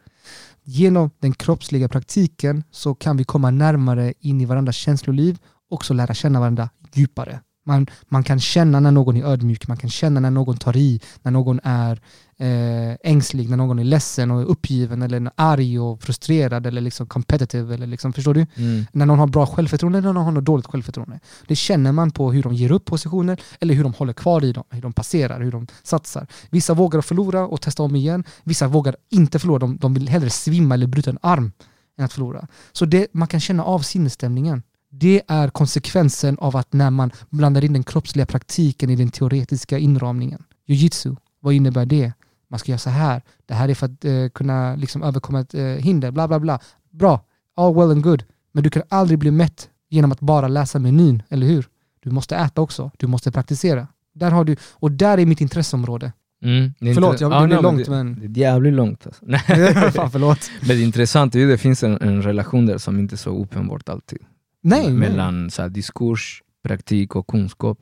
[0.73, 5.37] Genom den kroppsliga praktiken så kan vi komma närmare in i varandras känsloliv
[5.69, 7.39] och också lära känna varandra djupare.
[7.65, 11.01] Man, man kan känna när någon är ödmjuk, man kan känna när någon tar i,
[11.21, 12.01] när någon är
[12.41, 17.73] eh, ängslig, när någon är ledsen och uppgiven eller arg och frustrerad eller liksom competitive.
[17.73, 18.45] Eller liksom, förstår du?
[18.55, 18.85] Mm.
[18.91, 21.19] När någon har bra självförtroende eller när någon har dåligt självförtroende.
[21.47, 24.53] Det känner man på hur de ger upp positioner eller hur de håller kvar i
[24.53, 26.27] dem, hur de passerar, hur de satsar.
[26.49, 28.23] Vissa vågar förlora och testa om igen.
[28.43, 31.51] Vissa vågar inte förlora, de, de vill hellre svimma eller bryta en arm
[31.97, 32.47] än att förlora.
[32.71, 34.63] Så det, man kan känna av sinnesstämningen.
[34.91, 39.77] Det är konsekvensen av att när man blandar in den kroppsliga praktiken i den teoretiska
[39.77, 40.43] inramningen.
[40.67, 42.13] Jiu-jitsu, vad innebär det?
[42.51, 43.21] Man ska göra så här.
[43.45, 46.59] Det här är för att eh, kunna liksom överkomma ett eh, hinder, bla bla bla.
[46.91, 48.23] Bra, all well and good.
[48.51, 51.65] Men du kan aldrig bli mätt genom att bara läsa menyn, eller hur?
[51.99, 53.87] Du måste äta också, du måste praktisera.
[54.13, 56.13] Där har du, och där är mitt intresseområde.
[56.43, 58.19] Mm, det är Förlåt, intre- jag, Ja, det blev nej, långt det, men...
[58.33, 59.21] Det är jävligt långt alltså.
[59.27, 59.91] Nej.
[59.91, 60.51] Fan förlåt.
[60.59, 63.89] Men det är att det finns en, en relation där som inte är så uppenbart
[63.89, 64.19] alltid.
[64.63, 64.93] Nej, nej.
[64.93, 67.79] Mellan så här, diskurs, praktik och kunskap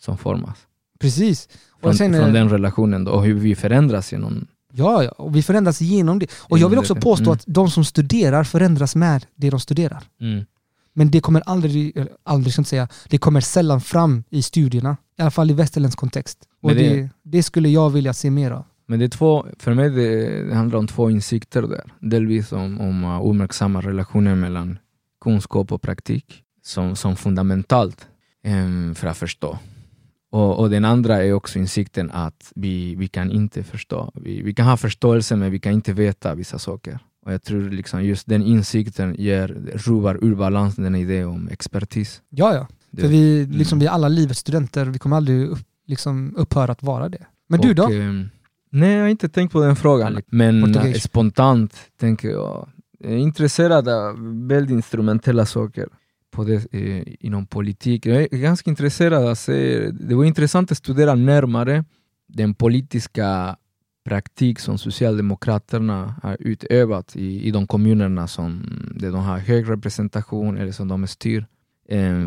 [0.00, 0.58] som formas.
[0.98, 1.48] Precis.
[1.80, 4.46] Från, sen, eh, från den relationen då, och hur vi förändras genom...
[4.72, 6.26] Ja, ja, och vi förändras genom det.
[6.38, 7.32] Och jag vill också påstå Mm.
[7.32, 10.02] att de som studerar förändras med det de studerar.
[10.20, 10.44] Mm.
[10.92, 14.96] Men det kommer aldrig, aldrig ska säga, det kommer sällan fram i studierna.
[15.18, 16.38] I alla fall i västerländsk kontext.
[16.62, 18.64] Och det, det- det, skulle jag vilja se mer av.
[18.86, 21.92] Men det är två, för mig det, det handlar om två insikter där.
[22.00, 24.78] Delvis om, om uh, uppmärksamma relationer mellan
[25.20, 28.06] kunskap och praktik som, som fundamentalt
[28.44, 29.58] em, för att förstå.
[30.30, 34.12] Och, och den andra är också insikten att vi, vi kan inte förstå.
[34.14, 36.98] Vi, vi kan ha förståelse men vi kan inte veta vissa saker.
[37.26, 42.22] Och jag tror liksom just den insikten ger, ruvar ur balans den idé om expertis.
[42.30, 42.66] Ja, ja.
[42.90, 43.80] Det- För vi, liksom, Mm.
[43.80, 47.26] vi är alla livets studenter, vi kommer aldrig upp, liksom, upphöra att vara det.
[47.48, 47.84] Men du då?
[47.84, 48.28] Och, ehm,
[48.70, 50.20] nej, jag har inte tänkt på den frågan.
[50.26, 50.96] Men Portugis.
[50.96, 54.16] eh, spontant tänker jag, jag är intresserad av
[54.48, 55.88] väldigt instrumentella saker
[56.38, 58.06] på det, eh, inom politik.
[58.06, 61.84] Jag är ganska intresserad av att se, det var intressant att studera närmare
[62.28, 63.56] den politiska
[64.04, 68.62] praktik som Socialdemokraterna har utövat i, i de kommunerna som
[68.94, 71.46] där de har hög representation eller som de styr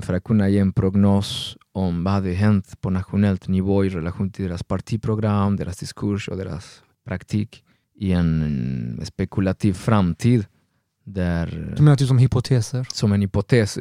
[0.01, 4.29] för att kunna ge en prognos om vad hade hänt på nationellt nivå i relation
[4.29, 7.63] till deras partiprogram, deras diskurs och deras praktik
[7.95, 10.45] i en spekulativ framtid
[11.03, 12.87] där, Du menar typ som hypoteser?
[12.93, 13.79] som en hypotes.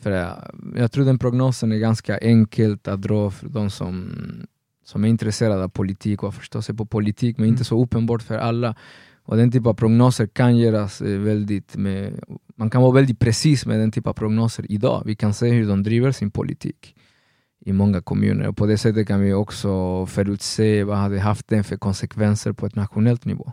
[0.00, 0.36] För jag,
[0.76, 4.10] jag tror den prognosen är ganska enkelt att dra för de som,
[4.84, 7.54] som är intresserade av politik och förstår sig på politik, men Mm.
[7.54, 8.74] inte så uppenbart för alla.
[9.24, 12.20] Och den typen av prognoser kan göras eh, väldigt med,
[12.56, 15.02] man kan vara väldigt precis med den typen av prognoser idag.
[15.06, 16.94] Vi kan se hur de driver sin politik
[17.64, 21.64] i många kommuner och på det sättet kan vi också förutse vad hade haft den
[21.64, 23.52] för konsekvenser på ett nationellt nivå.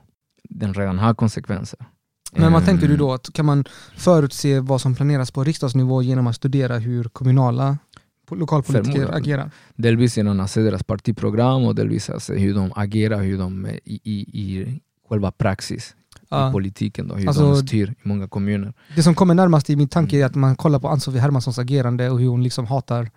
[0.49, 1.79] Den redan har konsekvenser.
[2.35, 3.13] Men vad tänker du då?
[3.13, 3.65] Att kan man
[3.97, 7.77] förutse vad som planeras på riksdagsnivå genom att studera hur kommunala
[8.29, 9.13] po- lokalpolitiker Förmodligen.
[9.23, 9.51] agerar?
[9.75, 13.65] Delvis genom att se deras partiprogram och delvis att se hur de agerar, hur de
[13.65, 15.95] är i, i, i själva praxis
[16.49, 18.73] i politiken, då, hur Alltså- de styr i många kommuner.
[18.95, 22.09] Det som kommer närmast i min tanke är att man kollar på Ann-Sofie Hermanssons agerande
[22.09, 23.11] och hur hon liksom hatar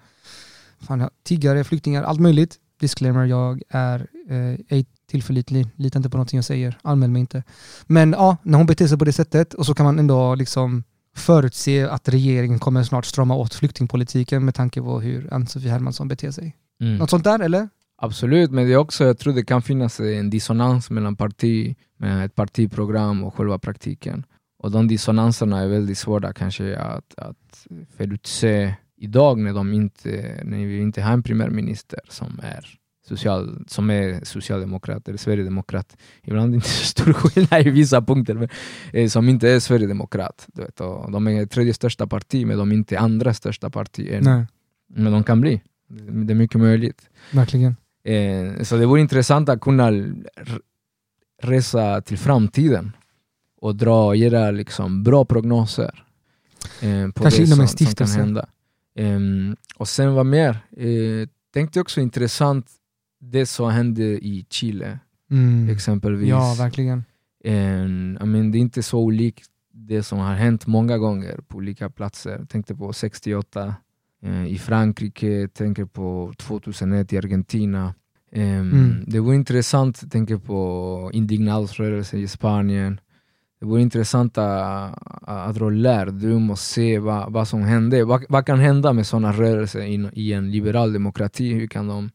[0.80, 2.56] fan, tiggare, flyktingar, allt möjligt.
[2.80, 7.42] Disclaimer, jag är eh, tillförlitlig, litar inte på någonting jag säger, anmäl mig inte.
[7.86, 10.84] Men ja, när hon beter sig på det sättet och så kan man ändå liksom
[11.16, 16.30] förutse att regeringen kommer snart strama åt flyktingpolitiken med tanke på hur Ann-Sofie Hermansson beter
[16.30, 16.56] sig.
[16.80, 16.96] Mm.
[16.96, 17.68] Något sånt där eller?
[17.98, 22.24] Absolut, men det är också, jag tror det kan finnas en dissonans mellan parti, med
[22.24, 24.24] ett partiprogram och själva praktiken.
[24.58, 27.66] Och de dissonanserna är väldigt svåra kanske att, att
[27.96, 33.90] förutse idag när, de inte, när vi inte har en premiärminister som är, social, som
[33.90, 35.96] är socialdemokrat eller sverigedemokrat.
[36.24, 38.48] Ibland inte så stor skillnad i vissa punkter, men
[38.92, 40.46] eh, som inte är sverigedemokrat.
[40.52, 44.08] Du vet, och de är tredje största parti, men de är inte andra största parti
[44.12, 44.24] än.
[44.24, 44.46] Nej,
[44.88, 45.62] Men de kan bli.
[46.26, 47.08] Det är mycket möjligt.
[47.32, 47.76] verkligen.
[48.04, 49.90] Eh, så det vore intressant att kunna
[51.42, 52.92] resa till framtiden
[53.60, 56.04] och dra och göra liksom bra prognoser.
[56.80, 58.18] Eh, på Kanske det inom en som, som kan stiftelse.
[58.18, 58.46] hända.
[58.98, 60.58] Ehm, och sen vad mer?
[60.76, 62.66] Eh, tänkte också intressant
[63.20, 64.98] det som hände i Chile
[65.30, 65.68] Mm.
[65.68, 66.28] exempelvis.
[66.28, 67.04] Ja, verkligen.
[67.44, 71.56] En, I mean, det är inte så olikt det som har hänt många gånger på
[71.56, 72.30] olika platser.
[72.38, 73.74] Jag tänkte på 68
[74.22, 77.94] eh, i Frankrike, tänker på 2001 i Argentina.
[78.32, 79.04] Ehm, Mm.
[79.06, 83.00] Det vore intressant, jag tänker på indignadsrörelsen i Spanien.
[83.60, 88.04] Det vore intressant att, att dra lärdom och se vad, vad som hände.
[88.04, 91.52] Vad, vad kan hända med sådana rörelser in, i en liberal demokrati?
[91.54, 92.10] Hur kan de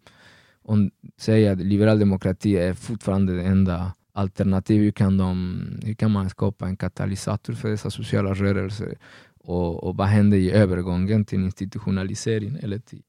[0.63, 4.81] om, säga att liberal demokrati är fortfarande det enda alternativ?
[4.81, 8.97] Hur kan, de, hur kan man skapa en katalysator för dessa sociala rörelser?
[9.43, 12.57] Och, och vad händer i övergången till institutionalisering?
[12.61, 13.01] Eller till,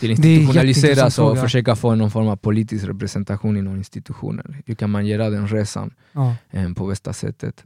[0.00, 1.42] till institutionaliseras och fråga.
[1.42, 4.62] försöka få någon form av politisk representation inom institutioner.
[4.66, 6.34] Hur kan man göra den resan Ja.
[6.50, 7.64] eh, på bästa sättet?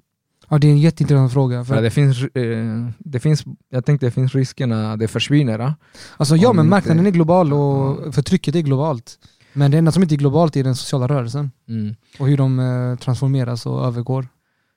[0.48, 1.64] ja, det är en jätteintressant fråga.
[1.64, 5.58] För För, det finns, eh, det finns, jag tänkte det finns riskerna att det försvinner.
[5.58, 5.74] ah.
[6.16, 9.18] alltså, ja, men inte- marknaden är global och förtrycket är globalt.
[9.54, 11.94] Men det enda som inte är globalt är den sociala rörelsen Mm.
[12.18, 14.28] och hur de eh, transformeras och övergår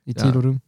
[0.05, 0.37] i tid Ja.
[0.37, 0.59] och rum.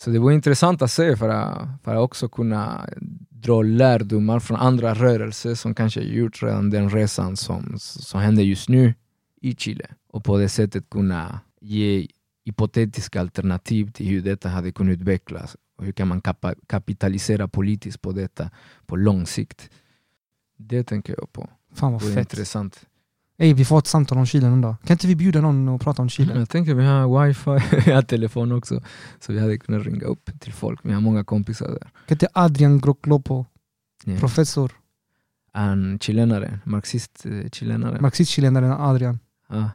[0.00, 2.88] Så det var intressant att se för att, för att också kunna
[3.28, 8.68] dra lärdomar från andra rörelser som kanske gjort redan den resan som, som händer just
[8.68, 8.94] nu
[9.40, 9.86] i Chile.
[10.08, 12.06] Och på det sättet kunna ge
[12.44, 18.02] hypotetiska alternativ till hur detta hade kunnat utvecklas och hur kan man kapa, kapitalisera politiskt
[18.02, 18.50] på detta
[18.86, 19.70] på lång sikt.
[20.56, 21.48] Det tänker jag på.
[21.74, 22.18] Fan vad fett.
[22.18, 22.80] intressant.
[23.42, 24.74] Ey, vi får ett samtal om Chile någon dag.
[24.84, 26.38] Kan inte vi bjuda någon och prata om Chile?
[26.38, 28.80] Jag tänker vi har wifi, vi har telefon också.
[29.20, 30.80] Så vi hade kunnat ringa upp till folk.
[30.82, 31.78] Vi har många kompisar där.
[31.80, 33.44] Kan inte Adrian Groclopo,
[34.04, 34.18] Ja.
[34.18, 34.72] professor,
[35.54, 38.00] En chilenare, marxist-chilenare.
[38.00, 39.18] marxist-chilenaren Adrian.
[39.48, 39.70] ja.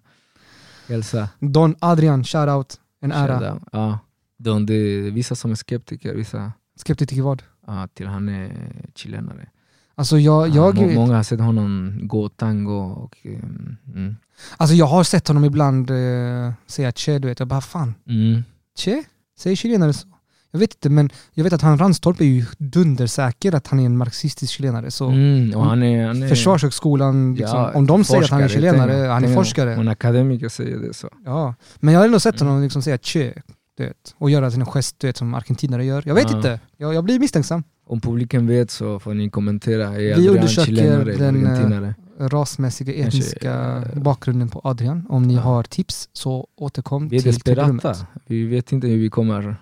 [0.88, 1.30] Hälsa.
[1.40, 2.80] Don Adrian, shoutout.
[3.02, 3.60] En ära.
[3.72, 4.00] Ja.
[4.38, 7.44] De, det är vissa som är skeptiker, vissa Skeptisk till vad?
[7.68, 9.50] ja, till han är chilenare.
[9.98, 12.72] Alltså jag, Ja, jag, må, många har sett honom gå tango
[13.04, 14.16] och um, mm.
[14.58, 17.40] alltså jag har sett honom ibland eh, säga che, du vet.
[17.40, 18.44] Jag bara fan, Mm.
[18.80, 19.04] che?
[19.40, 20.08] Säger chilenare så?
[20.52, 23.86] Jag vet inte, men jag vet att han Ranstorp är ju dundersäker att han är
[23.86, 24.92] en marxistisk chilenare.
[24.92, 25.56] Så Mm.
[25.56, 28.92] Och han är, han är Försvarshögskolan, liksom, ja, om de säger att han är chilenare,
[28.94, 29.74] tänk- han är forskare.
[29.76, 31.10] En akademiker säger det så.
[31.26, 31.56] Ja.
[31.80, 32.48] Men jag har ändå sett Mm.
[32.48, 33.34] honom liksom säga che,
[33.78, 34.16] du vet.
[34.18, 36.04] Och göra sina gest, du vet, som argentinare gör.
[36.06, 36.38] Jag vet Ja.
[36.38, 37.64] inte, jag, jag blir misstänksam.
[37.88, 39.86] Om publiken vet så får ni kommentera.
[39.88, 41.96] Är Vi Adrian chilenare eller den, eh, argentinare?
[42.20, 45.06] Rasmässiga, Kanske, etniska eh, bakgrunden på Adrian.
[45.10, 45.42] Om ni ja.
[45.42, 47.96] har tips så återkom Vi är till desperata.
[48.26, 49.56] Vi vet inte hur vi kommer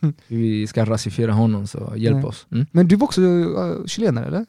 [0.00, 2.24] hur vi ska rasifiera honom, så hjälp Nej.
[2.24, 2.46] oss.
[2.50, 2.66] Mm?
[2.72, 4.46] Men du var också uh, chilenare eller?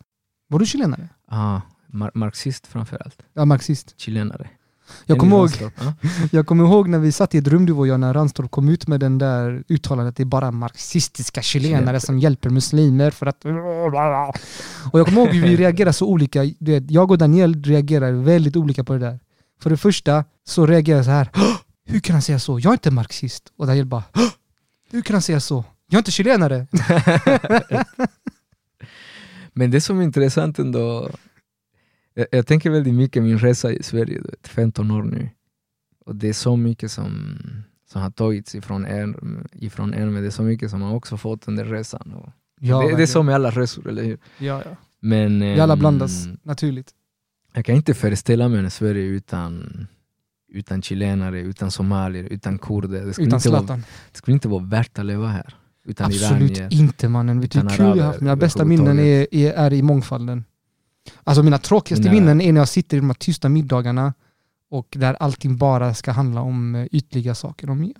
[0.47, 1.09] Var du chilenare?
[1.27, 3.21] Ah, mar marxist framförallt.
[3.33, 3.93] Ja, marxist.
[3.97, 4.49] Chilenare.
[5.05, 5.49] Jag kommer ihåg,
[6.31, 8.69] jag kommer ihåg när vi satt i ett rum du och jag när Ranstorp kom
[8.69, 13.25] ut med den där uttalandet att det är bara marxistiska chilenare som hjälper muslimer för
[13.25, 13.45] att...
[14.91, 16.43] Och jag kommer ihåg hur vi reagerade så olika.
[16.59, 19.19] Du vet, jag och Daniel reagerar väldigt olika på det där.
[19.61, 21.29] För det första så reagerar jag så här.
[21.33, 21.41] "Hå!
[21.85, 22.59] Hur kan han säga så?
[22.59, 23.43] Jag är inte marxist.
[23.57, 24.03] Och Daniel bara.
[24.13, 24.21] "Hå!
[24.91, 25.65] Hur kan han säga så?
[25.89, 26.67] Jag är inte chilenare.
[29.53, 31.09] Men det som är intressant ändå,
[32.15, 35.29] jag, jag tänker väldigt mycket min resa i Sverige, du vet, 15 år nu.
[36.05, 37.37] Och det är så mycket som,
[37.91, 39.15] som har tagits ifrån er,
[39.53, 42.13] ifrån er, men det är så mycket som man också fått under resan.
[42.13, 44.17] Och Ja, det, det är så med alla resor, eller hur?
[44.37, 44.71] Ja, ja.
[44.99, 46.91] Men, Vi alla ehm, blandas, naturligt.
[47.53, 49.87] Jag kan inte föreställa mig en Sverige utan,
[50.53, 53.05] utan chilenare, utan somalier, utan kurder.
[53.05, 53.83] Det skulle, Utan inte vara, Zlatan.
[54.11, 55.55] det skulle inte vara värt att leva här.
[55.85, 56.73] Utan Absolut iranier.
[56.81, 57.41] inte mannen.
[57.41, 58.21] Vet du hur kul jag har haft?
[58.21, 60.43] Mina bästa minnen är, är i mångfalden.
[61.23, 64.13] Alltså mina tråkigaste Mina- minnen är när jag sitter i de här tysta middagarna
[64.69, 67.69] och där allting bara ska handla om eh, ytliga saker.
[67.69, 67.93] Om, Mm.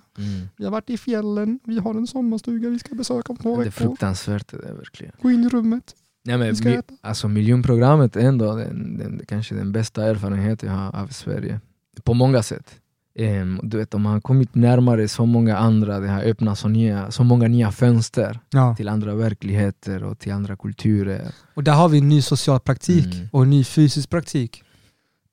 [0.56, 3.62] vi har varit i fjällen, vi har en sommarstuga vi ska besöka om två Det
[3.62, 3.70] är veckor.
[3.70, 5.12] fruktansvärt det där verkligen.
[5.22, 5.94] Gå in i rummet.
[6.22, 6.94] Ja, men mi, äta.
[7.00, 11.60] alltså miljonprogrammet är ändå den, den, kanske den bästa erfarenhet jag har av Sverige.
[12.04, 12.74] På många sätt.
[13.18, 17.10] Ehm, du vet, de har kommit närmare så många andra, det har öppnat så, nya,
[17.10, 18.74] så många nya fönster Ja.
[18.76, 21.28] till andra verkligheter och till andra kulturer.
[21.54, 23.28] Och där har vi en ny social praktik Mm.
[23.32, 24.62] och en ny fysisk praktik.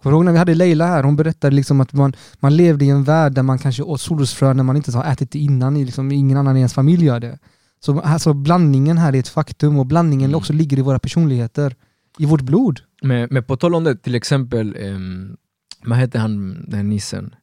[0.03, 1.03] Kommer ihåg när vi hade Leila här?
[1.03, 4.57] Hon berättade liksom att man, man levde i en värld där man kanske åt solrosfrön
[4.57, 5.77] när man inte har ätit det innan.
[5.77, 7.39] i Liksom, ingen annan i ens familj gör det.
[7.79, 10.37] Så alltså, blandningen här är ett faktum och blandningen Mm.
[10.37, 11.75] också ligger i våra personligheter.
[12.19, 12.79] I vårt blod.
[13.01, 15.37] Men, men på tal om det, till exempel, um,
[15.85, 17.35] vad heter han, den nissen?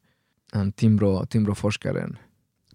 [0.53, 2.17] Han Timbro, Timbro-forskaren,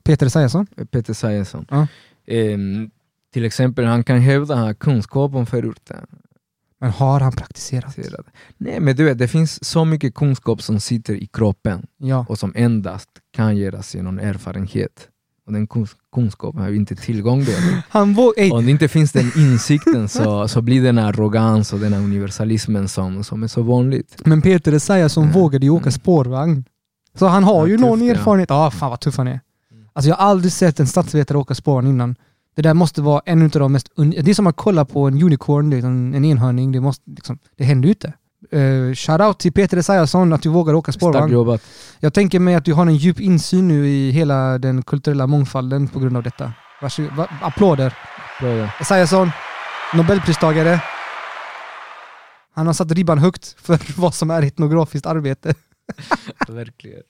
[0.04, 0.68] Peter Esaiasson.
[0.92, 1.66] Peter Sayesson.
[1.70, 1.88] Ja.
[2.28, 2.90] Ehm,
[3.34, 6.06] till exempel, han kan hävda kunskap om förorten.
[6.80, 7.98] Men har han praktiserat?
[8.58, 12.26] Nej men du vet, det finns så mycket kunskap som sitter i kroppen Ja.
[12.30, 15.10] och som endast kan göras genom erfarenhet.
[15.46, 17.56] Och den kuns- kunskapen har vi inte tillgång till.
[17.90, 18.16] Han
[18.52, 22.88] Om det inte finns den insikten så, så blir den arrogans och den här universalismen
[22.88, 24.22] som, som är så vanligt.
[24.26, 25.34] men Peter Esaiasson Mm.
[25.34, 25.92] vågade ju åka Mm.
[25.92, 26.66] spårvagn.
[27.15, 28.49] Så han har Ja, ju tufft, någon erfarenhet.
[28.49, 29.39] Ja, fan vad tuff han är.
[29.93, 32.15] Alltså jag har aldrig sett en statsvetare åka spårvagn innan.
[32.56, 33.89] Det där måste vara en av de mest...
[33.95, 36.71] Det är som att kolla på en unicorn, det är som en enhörning.
[36.71, 38.13] Det, måste, liksom, det händer ju inte.
[38.54, 41.60] Uh, Shoutout till Peter Esaiasson att du vågar åka spårvagn.
[41.99, 45.88] Jag tänker mig att du har en djup insyn nu i hela den kulturella mångfalden
[45.88, 46.51] på grund av detta.
[46.82, 47.12] Varsågod.
[47.15, 47.93] Va- Applåder.
[48.82, 49.32] Esaiasson,
[49.93, 50.82] Nobelpristagare.
[52.56, 55.54] Han har satt ribban högt för vad som är etnografiskt arbete.
[56.48, 57.04] Verkligen.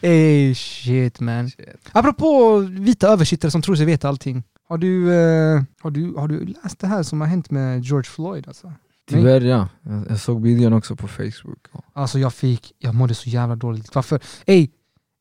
[0.00, 1.50] Ey shit man.
[1.92, 4.42] Apropå vita översittare som tror sig veta allting.
[4.68, 8.10] Har du, eh, har, du, har du läst det här som har hänt med George
[8.10, 8.48] Floyd?
[8.48, 8.72] Alltså,
[9.08, 11.68] Tyvärr ja, jag, jag såg videon också på Facebook.
[11.92, 13.94] alltså jag fick, jag mådde så jävla dåligt.
[13.94, 14.20] Varför?
[14.46, 14.68] Ey,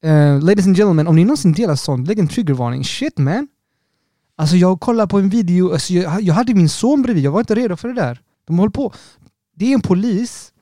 [0.03, 2.83] eh, ladies and gentlemen, om ni någonsin delar sånt, lägg en triggervarning.
[2.83, 3.47] Shit man.
[4.35, 7.39] Alltså jag kollade på en video, alltså jag, jag hade min son bredvid, jag var
[7.39, 8.21] inte redo för det där.
[8.47, 8.93] De håller på.
[9.55, 10.53] Det är en polis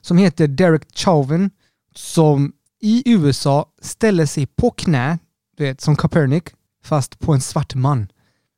[0.00, 1.50] som heter Derek Chauvin
[1.94, 5.18] som i USA ställer sig på knä,
[5.56, 6.44] du vet, som Copernic,
[6.84, 8.08] fast på en svart man.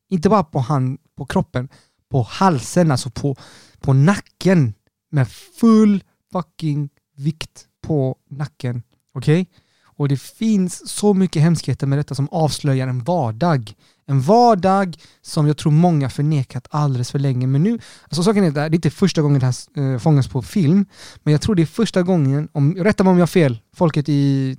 [0.08, 1.68] Inte bara på, hand, på kroppen,
[2.10, 3.36] på halsen, alltså på,
[3.80, 4.74] på nacken.
[5.10, 8.82] Med full fucking vikt på nacken.
[9.12, 9.46] Okej?
[9.84, 13.74] Och det finns så mycket hemskheter med detta som avslöjar en vardag.
[14.08, 17.46] En vardag som jag tror många förnekat alldeles för länge.
[17.46, 20.28] Men nu, alltså saken är att det är inte första gången det här eh, fångas
[20.28, 20.86] på film,
[21.22, 24.08] men jag tror det är första gången, om, rätta mig om jag har fel, folket
[24.08, 24.56] i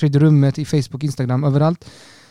[0.00, 1.84] tredje rummet, i Facebook, Instagram, överallt.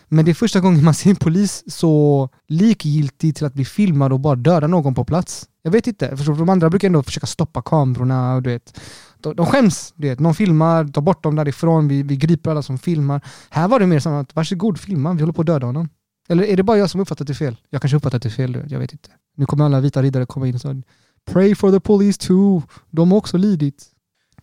[0.07, 4.13] Men det är första gången man ser en polis så likgiltig till att bli filmad
[4.13, 5.47] och bara döda någon på plats.
[5.63, 8.79] Jag vet inte, för de andra brukar ändå försöka stoppa kamerorna och du vet.
[9.21, 10.19] De, de skäms, du vet.
[10.19, 13.21] Någon filmar, tar bort dem därifrån, vi, vi griper alla som filmar.
[13.49, 15.89] Här var det mer som att varsågod filma, vi håller på att döda honom.
[16.33, 17.57] Eller är det bara jag som uppfattat det fel?
[17.69, 19.09] Jag kanske uppfattat det fel, jag vet inte.
[19.35, 20.81] Nu kommer alla vita riddare komma in och säga
[21.25, 23.85] Pray for the police too, de har också lidit.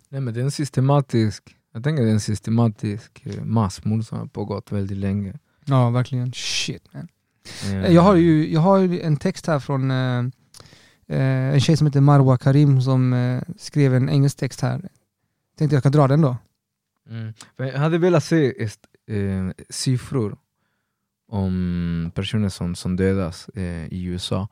[0.08, 4.18] Nej men det är en systematisk, jag tänker det är en systematisk eh, massmord som
[4.18, 5.38] har pågått väldigt länge.
[5.64, 6.32] Ja, verkligen.
[6.32, 7.08] Shit man.
[7.64, 10.18] Eh, Jag har ju jag har en text här från eh,
[11.08, 14.88] eh, en tjej som heter Marwa Karim som eh, skrev en engelsk text här.
[15.58, 16.36] Tänkte jag kan dra den då.
[17.10, 17.32] Mm.
[17.56, 20.36] Jag hade velat se eh, siffror
[21.30, 24.48] om personer som, som dödas eh, i USA.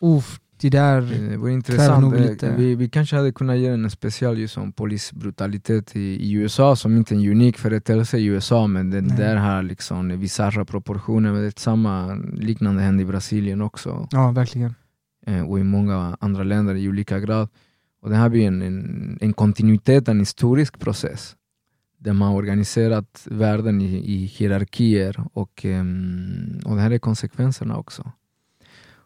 [0.00, 1.02] Uff, det där.
[1.12, 2.14] Eh, Det vore intressant.
[2.14, 6.32] Eh, lite- Vi, vi kanske hade kunnat göra en special just om polisbrutalitet i, i
[6.32, 9.16] USA som inte är en unik företeelse i USA men den Nej.
[9.16, 11.32] där har liksom bisarra proportioner.
[11.32, 14.74] Men det samma liknande hände i Brasilien också Ja, verkligen.
[15.26, 17.48] eh, och i många andra länder i olika grad.
[18.02, 21.36] Och det här blir en, en, en kontinuitet, en historisk process
[22.04, 25.66] man har organiserat världen i, i hierarkier och,
[26.64, 28.12] och det här är konsekvenserna också.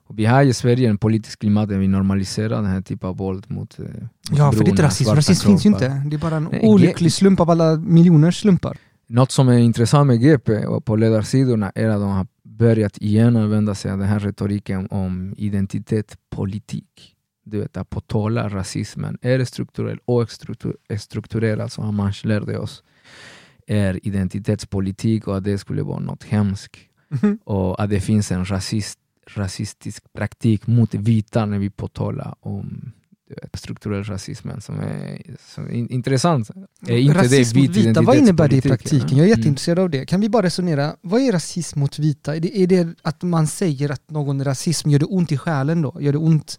[0.07, 3.16] Och vi har i Sverige en politisk klimat där vi normaliserar den här typen av
[3.16, 5.14] våld mot, eh, mot Ja, för det är inte rasism.
[5.14, 5.87] Rasism finns ju kroppar.
[5.87, 6.09] inte.
[6.09, 8.76] Det är bara en Nej, olycklig slump av alla miljoners slumpar.
[9.07, 13.37] Något som är intressant med GP och på ledarsidorna är att de har börjat igen
[13.37, 17.13] använda sig av den här retoriken om identitet, politik.
[17.44, 22.83] Du vet, att påtala rasismen är strukturell och struktur- är strukturerad som Hamas lärde oss
[23.66, 26.76] är identitetspolitik och att det skulle vara något hemskt
[27.44, 28.98] och att det finns en rasist,
[29.35, 32.92] rasistisk praktik mot vita när vi påtalar om
[33.42, 35.22] vet, strukturell rasismen som är,
[35.54, 36.50] som är in- intressant.
[36.87, 39.09] Är inte rasism det mot vit vita, vad innebär det i praktiken?
[39.11, 39.16] ja?
[39.16, 39.38] Jag är Mm.
[39.38, 40.07] jätteintresserad av det.
[40.07, 42.37] Kan vi bara resonera, vad är rasism mot vita?
[42.37, 45.83] Är det, är det att man säger att någon rasism gör det ont i själen
[45.83, 45.96] då?
[46.00, 46.59] Gör det ont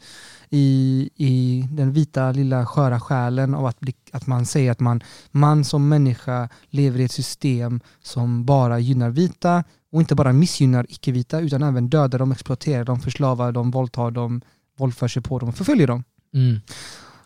[0.49, 3.77] i, i den vita lilla sköra själen av att,
[4.11, 9.09] att man säger att man, man som människa lever i ett system som bara gynnar
[9.09, 14.11] vita och inte bara missgynnar icke-vita utan även dödar dem, exploaterar dem, förslavar dem, våldtar
[14.11, 14.41] dem,
[14.77, 16.03] våldför sig på dem och förföljer dem.
[16.33, 16.59] Mm.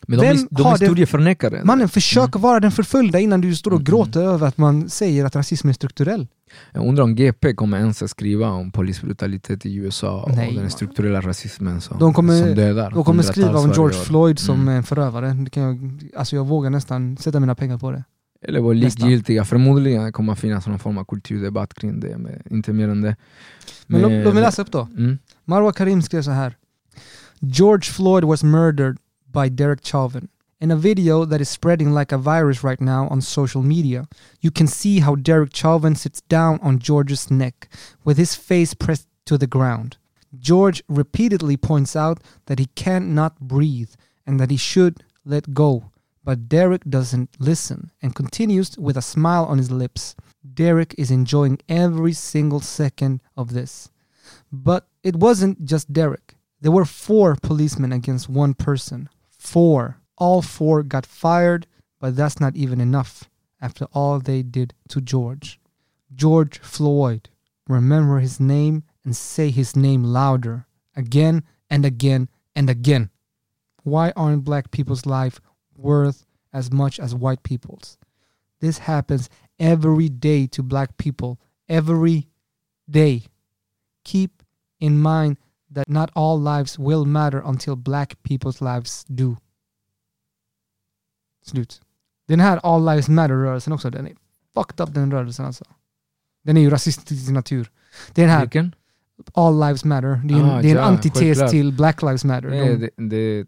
[0.08, 1.62] Men de, Vem de är historieförnekare.
[1.64, 3.86] Mannen, försök vara den förföljda innan du står och Mm.
[3.86, 6.28] gråter över att man säger att rasism är strukturell.
[6.72, 10.62] Jag undrar om GP kommer ens att skriva om polisbrutalitet i USA och Nej, den
[10.64, 10.70] man.
[10.72, 12.92] strukturella rasismen som, De kommer- som dödar.
[12.92, 13.98] De kommer skriva om George.
[14.00, 14.74] Floyd som Mm.
[14.78, 15.34] en förövare.
[15.34, 18.04] Det kan jag, alltså jag vågar nästan sätta mina pengar på det.
[18.42, 19.46] Eller vara likgiltiga.
[19.46, 23.16] Förmodligen kommer det finnas någon form av kulturdebatt kring det, men inte mer än det.
[23.88, 24.88] Men låt- låt mig läsa upp då.
[24.98, 25.18] Mm.
[25.46, 26.56] Marwa Karim skrev så här.
[27.40, 28.98] George Floyd was murdered
[29.34, 30.28] by Derek Chauvin.
[30.62, 34.10] In a video that is spreading like a virus right now on social media,
[34.41, 37.69] you can see how Derek Chauvin sits down on George's neck
[38.04, 39.95] with his face pressed to the ground.
[40.38, 43.91] George repeatedly points out that he cannot breathe
[44.28, 45.91] and that he should let go,
[46.26, 50.13] but Derek doesn't listen and continues with a smile on his lips.
[50.54, 53.91] Derek is enjoying every single second of this.
[54.52, 56.36] But it wasn't just Derek.
[56.60, 59.08] There were four policemen against one person.
[59.30, 60.02] Four.
[60.20, 61.66] All four got fired,
[62.00, 63.30] but that's not even enough
[63.62, 65.60] after all they did to George.
[66.14, 67.30] George Floyd.
[67.68, 70.66] Remember his name and say his name louder.
[70.96, 73.10] Again and again and again.
[73.84, 75.40] Why aren't black people's life
[75.76, 77.98] worth as much as white people's?
[78.60, 79.30] This happens
[79.60, 81.40] every day to black people.
[81.68, 82.28] Every
[82.90, 83.24] day.
[84.04, 84.44] Keep
[84.80, 85.38] in mind
[85.70, 89.38] that not all lives will matter until black people's lives do.
[91.50, 91.81] Slut.
[92.27, 94.13] Den här All Lives Matter-rörelsen också, den är
[94.56, 95.63] fucked up den rörelsen alltså.
[96.43, 97.69] Den är ju rasistisk i sin natur.
[98.13, 98.75] Den här Vilken?
[99.33, 101.50] All Lives Matter, det är en, Ah, det är en ja, antites självklart.
[101.52, 102.50] till Black Lives Matter.
[102.50, 103.47] Nej, De, det, det,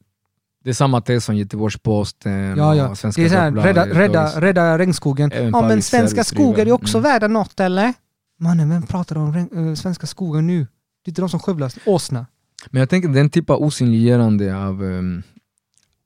[0.63, 2.89] det är samma tes som Göteborgs-Posten ja, ja.
[2.89, 5.31] och Svenska Det är så här, rädda, rädda, rädda regnskogen.
[5.31, 7.11] Även Ja men svenska skogar är också Mm.
[7.11, 7.93] värda något eller?
[8.39, 10.59] Mannen, vem pratar om regn, äh, svenska skogar nu?
[11.03, 12.25] Det är inte de som skövlas, åsna.
[12.69, 15.23] Men jag tänker den typ av osynliggörande av, um,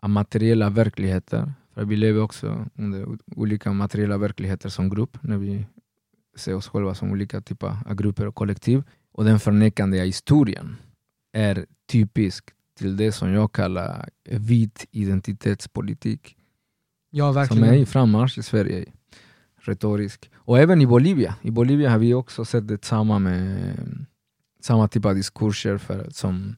[0.02, 1.54] av materiella verkligheter.
[1.76, 5.66] För vi lever också under olika materiella verkligheter som grupp när vi
[6.36, 8.84] se oss själva som olika typer av grupper och kollektiv.
[9.12, 10.76] Och den förnekande historien
[11.34, 16.38] är typisk till det som jag kallar vit identitetspolitik.
[17.10, 17.64] Ja, Som verkligen.
[17.64, 18.86] är i frammarsch i Sverige.
[19.58, 20.32] Retorisk.
[20.36, 21.36] Och även i Bolivia.
[21.42, 24.06] I Bolivia har vi också sett det samma med
[24.62, 26.56] samma typ av diskurser för, som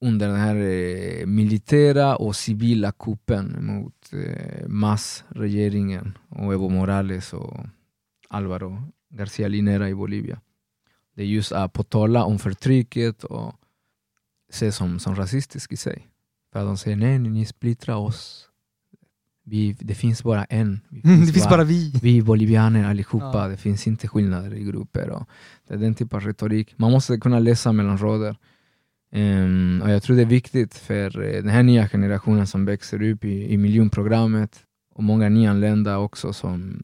[0.00, 7.60] under den här eh, militära och civila kuppen mot eh, massregeringen och Evo Morales och
[8.28, 10.40] Alvaro Garcia Linera i Bolivia.
[11.16, 13.52] Det är just att påtala om förtrycket och
[14.52, 16.08] ses som, som rasistiskt i sig.
[16.52, 18.48] För att de säger nej, ni splittrar oss.
[19.46, 20.80] Vi, det finns bara en.
[20.88, 21.92] Vi Mm, det finns bara vi.
[22.02, 23.48] vi är bolivianer allihopa, Ja.
[23.48, 25.10] det finns inte skillnader i grupper.
[25.10, 25.28] Och
[25.68, 26.74] det är den typen av retorik.
[26.78, 28.36] Man måste kunna läsa mellan rader.
[29.16, 33.02] Ehm, och jag tror det är viktigt för eh, den här nya generationen som växer
[33.02, 34.60] upp i, i miljonprogrammet
[34.94, 36.82] och många nyanlända också som,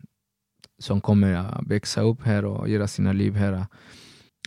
[0.79, 3.67] som kommer att växa upp här och göra sina liv här.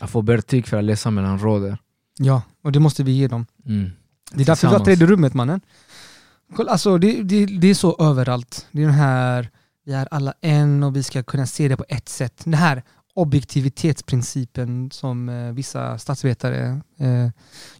[0.02, 1.78] Att få verktyg för att läsa mellan rader.
[2.20, 3.46] Ja, och det måste vi ge dem.
[3.66, 3.90] Mm.
[4.34, 5.62] Det är därför vi har tredje rummet mannen.
[6.56, 8.68] Kolla, Alltså, det, det, det är så överallt.
[8.72, 9.50] Det är den här,
[9.86, 12.42] vi är alla en och vi ska kunna se det på ett sätt.
[12.44, 12.84] Den här
[13.16, 17.30] objektivitetsprincipen som eh, vissa statsvetare eh,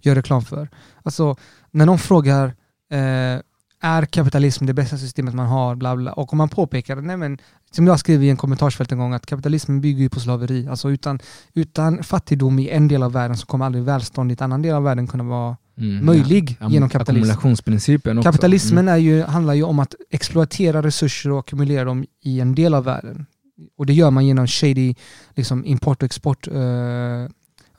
[0.02, 0.70] gör reklam för.
[1.04, 1.36] Alltså,
[1.72, 2.46] när någon frågar
[2.92, 3.40] eh,
[3.82, 5.76] är kapitalism det bästa systemet man har?
[5.76, 6.14] Bla bla.
[6.14, 7.38] Och om man påpekar, nej men,
[7.72, 10.68] som jag skrev i en kommentarsfält en gång, att kapitalismen bygger ju på slaveri.
[10.68, 11.20] Alltså utan,
[11.54, 14.76] utan fattigdom i en del av världen så kommer aldrig välstånd i en annan del
[14.76, 16.06] av världen kunna vara Mm.
[16.06, 17.24] möjlig Ja, genom kapitalism.
[17.24, 18.28] Ackumulationsprincipen också.
[18.28, 22.74] Kapitalismen är ju, handlar ju om att exploatera resurser och ackumulera dem i en del
[22.74, 23.26] av världen.
[23.78, 24.94] Och det gör man genom shady
[25.36, 27.28] liksom import och export eh,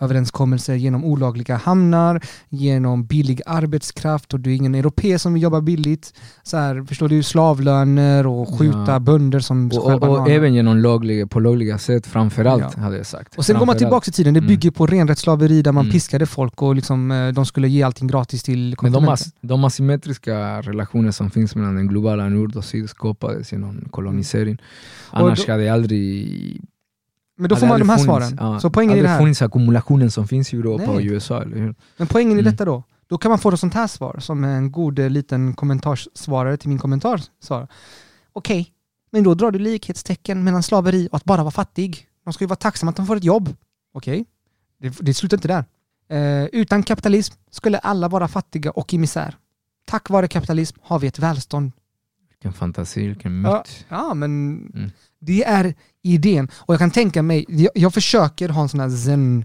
[0.04, 5.60] överenskommelser genom olagliga hamnar, genom billig arbetskraft och du är ingen europé som vill jobba
[5.60, 6.14] billigt.
[6.42, 7.22] Så här, förstår du?
[7.22, 8.98] Slavlöner och skjuta Ja.
[8.98, 12.82] bönder som Och, och, och även genom lagliga, på lagliga sätt framförallt Ja.
[12.82, 13.34] hade jag sagt.
[13.38, 14.48] Och sen går man tillbaka i tiden, det Mm.
[14.48, 15.92] bygger på renrättsslaveri där man Mm.
[15.92, 20.60] piskade folk och liksom, eh, de skulle ge allting gratis till Men de, de asymmetriska
[20.62, 24.58] relationer som finns mellan den globala nord och syd skapades genom kolonisering.
[25.10, 26.60] Annars Och då- hade aldrig...
[27.36, 28.36] Men då får man de här funnits- svaren.
[28.40, 30.96] ja, Så poängen i det här, funnits ackumulationen som finns i Europa Nej.
[30.96, 31.74] och USA, eller hur?
[31.96, 32.44] Men poängen i Mm.
[32.52, 35.54] detta då, då kan man få ett sånt här svar som en god eh, liten
[35.54, 37.68] kommentarssvarare till min kommentar svarar.
[38.32, 38.70] Okej,
[39.12, 42.06] men då drar du likhetstecken mellan slaveri och att bara vara fattig.
[42.24, 43.56] De ska ju vara tacksamma att de får ett jobb.
[43.94, 44.24] Okej,
[44.80, 45.64] det, det slutar inte där.
[46.08, 49.36] Eh, utan kapitalism skulle alla vara fattiga och i misär.
[49.86, 51.72] Tack vare kapitalism har vi ett välstånd.
[52.44, 53.50] Vilken fantasi, vilken myt.
[53.52, 53.64] Ja.
[53.88, 54.30] Ja, men
[54.74, 54.90] Mm.
[55.20, 56.48] det är idén.
[56.54, 59.44] Och jag kan tänka mig, jag, jag försöker ha en sån här zen,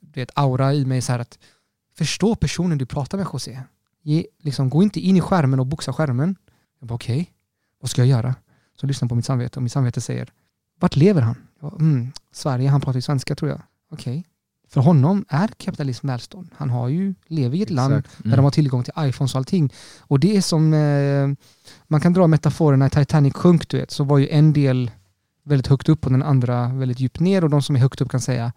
[0.00, 1.38] du vet, aura i mig så att
[1.98, 3.60] förstå personen du pratar med José.
[4.02, 6.36] Ge, liksom, gå inte in i skärmen och boxa skärmen.
[6.80, 7.32] Jag bara okej,
[7.80, 8.34] vad ska jag göra?
[8.80, 10.28] Så lyssnar på mitt samvete och mitt samvete säger,
[10.80, 11.36] vart lever han?
[11.60, 13.62] Jag bara, mm, Sverige, han pratar ju svenska tror jag.
[13.90, 14.24] Okej.
[14.68, 16.50] För honom är kapitalism välstånd.
[16.56, 18.24] Han har ju, lever i ett land Exakt.
[18.24, 19.72] där de har tillgång till iPhones och allting.
[20.00, 21.46] Och det är som, eh,
[21.86, 24.90] man kan dra metaforen när Titanic sjönk, du vet, så var ju en del
[25.44, 28.10] väldigt högt upp och den andra väldigt djupt ner och de som är högt upp
[28.10, 28.52] kan säga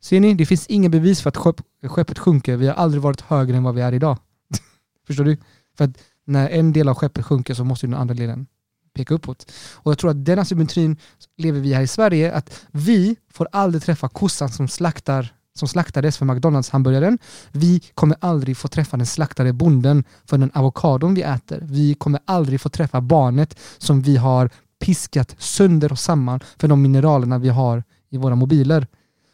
[0.00, 3.20] Ser ni, det finns ingen bevis för att skepp, skeppet sjunker, vi har aldrig varit
[3.20, 4.18] högre än vad vi är idag.
[5.06, 5.36] Förstår du?
[5.76, 8.46] För att när en del av skeppet sjunker så måste ju den andra delen
[8.94, 9.52] peka uppåt.
[9.74, 10.96] Och jag tror att den asymmetrin
[11.36, 16.18] lever vi här i Sverige, att vi får aldrig träffa kossan som slaktar som slaktades
[16.18, 17.18] för McDonalds-hamburgaren.
[17.52, 21.58] Vi kommer aldrig få träffa den slaktade bonden för den avokadon vi äter.
[21.62, 24.50] Vi kommer aldrig få träffa barnet som vi har
[24.80, 28.86] piskat sönder och samman för de mineralerna vi har i våra mobiler.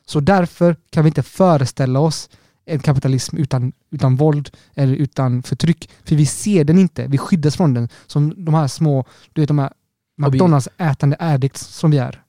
[0.06, 2.30] Så därför kan vi inte föreställa oss
[2.66, 5.90] en kapitalism utan, utan våld eller utan förtryck.
[6.04, 7.88] För vi ser den inte, vi skyddas från den.
[8.06, 9.72] Som de här små, du vet de här
[10.16, 12.22] McDonalds-ätande addicts som vi är.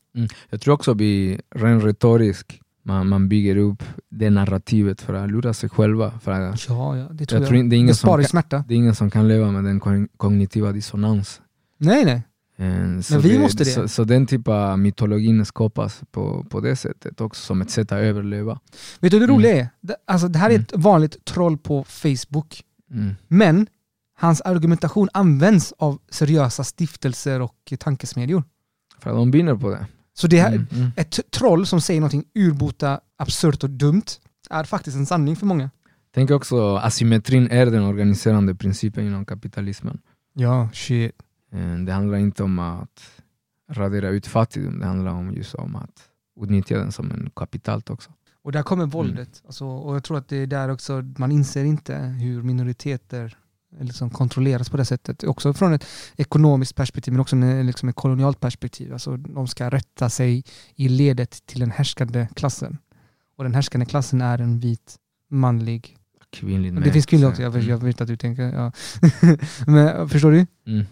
[0.49, 2.51] Jag tror också vi, rent retoriskt,
[2.89, 6.19] man, man bygger upp det narrativet för att lura sig själva.
[6.19, 7.49] För att, Ja, ja det tror jag jag.
[7.49, 9.81] tror det är ingen det som kan- det är ingen som kan leva med den
[9.81, 11.41] kogn- kognitiva dissonans.
[11.77, 12.21] Nej, nej.
[12.67, 13.69] Eh, Så vi måste det.
[13.69, 17.91] Så, så den typen av mytologin skapas på, på det sättet också som ett sätt
[17.91, 18.59] att överleva.
[18.99, 19.35] Vet du det Mm.
[19.35, 19.69] roliga är?
[19.81, 22.63] Det, alltså, det här är ett vanligt troll på Facebook.
[22.91, 23.15] Mm.
[23.27, 23.67] Men
[24.17, 28.43] hans argumentation används av seriösa stiftelser och tankesmedjor.
[28.99, 29.85] För att de vinner på det.
[30.19, 30.91] Så det här, Mm, mm.
[30.95, 34.03] ett troll som säger någonting urbota, absurt och dumt
[34.49, 35.69] är faktiskt en sanning för många.
[36.13, 39.99] Tänk också asymmetrin är den organiserande principen inom kapitalismen.
[40.33, 41.11] Ja, shit.
[41.53, 43.21] Eh, Det handlar inte om att
[43.71, 46.09] radera ut fattigdom, det handlar om just om att
[46.41, 48.11] utnyttja den som en kapital också.
[48.43, 49.41] Och där kommer våldet.
[49.45, 53.37] Alltså, och jag tror att det är där också, man inser inte hur minoriteter
[53.79, 55.23] liksom kontrolleras på det sättet.
[55.23, 55.85] Också från ett
[56.17, 58.93] ekonomiskt perspektiv men också liksom ett kolonialt perspektiv.
[58.93, 60.43] Alltså de ska rätta sig
[60.75, 62.77] i ledet till den härskande klassen.
[63.37, 64.95] Och den härskande klassen är en vit,
[65.29, 65.97] manlig.
[66.31, 67.69] Kvinnligt Det finns kvinnor så- också, jag, mm.
[67.69, 68.43] jag vet att du tänker.
[68.43, 68.71] Ja.
[69.67, 70.45] men förstår du?
[70.67, 70.85] Mm.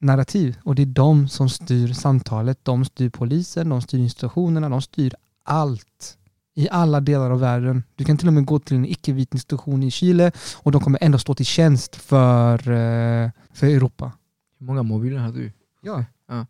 [0.00, 2.58] narrativ och det är de som styr samtalet.
[2.62, 6.18] De styr polisen, de styr institutionerna, de styr allt
[6.54, 7.82] i alla delar av världen.
[7.94, 10.98] Du kan till och med gå till en icke-vit institution i Chile och de kommer
[11.02, 14.12] ändå stå till tjänst för, eh, för Europa.
[14.58, 15.52] Hur många mobiler har du?
[15.80, 16.04] Ja.
[16.28, 16.46] Ja.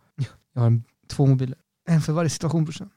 [0.55, 1.59] Jag har två mobiler.
[1.89, 2.91] En för varje situation brorsan.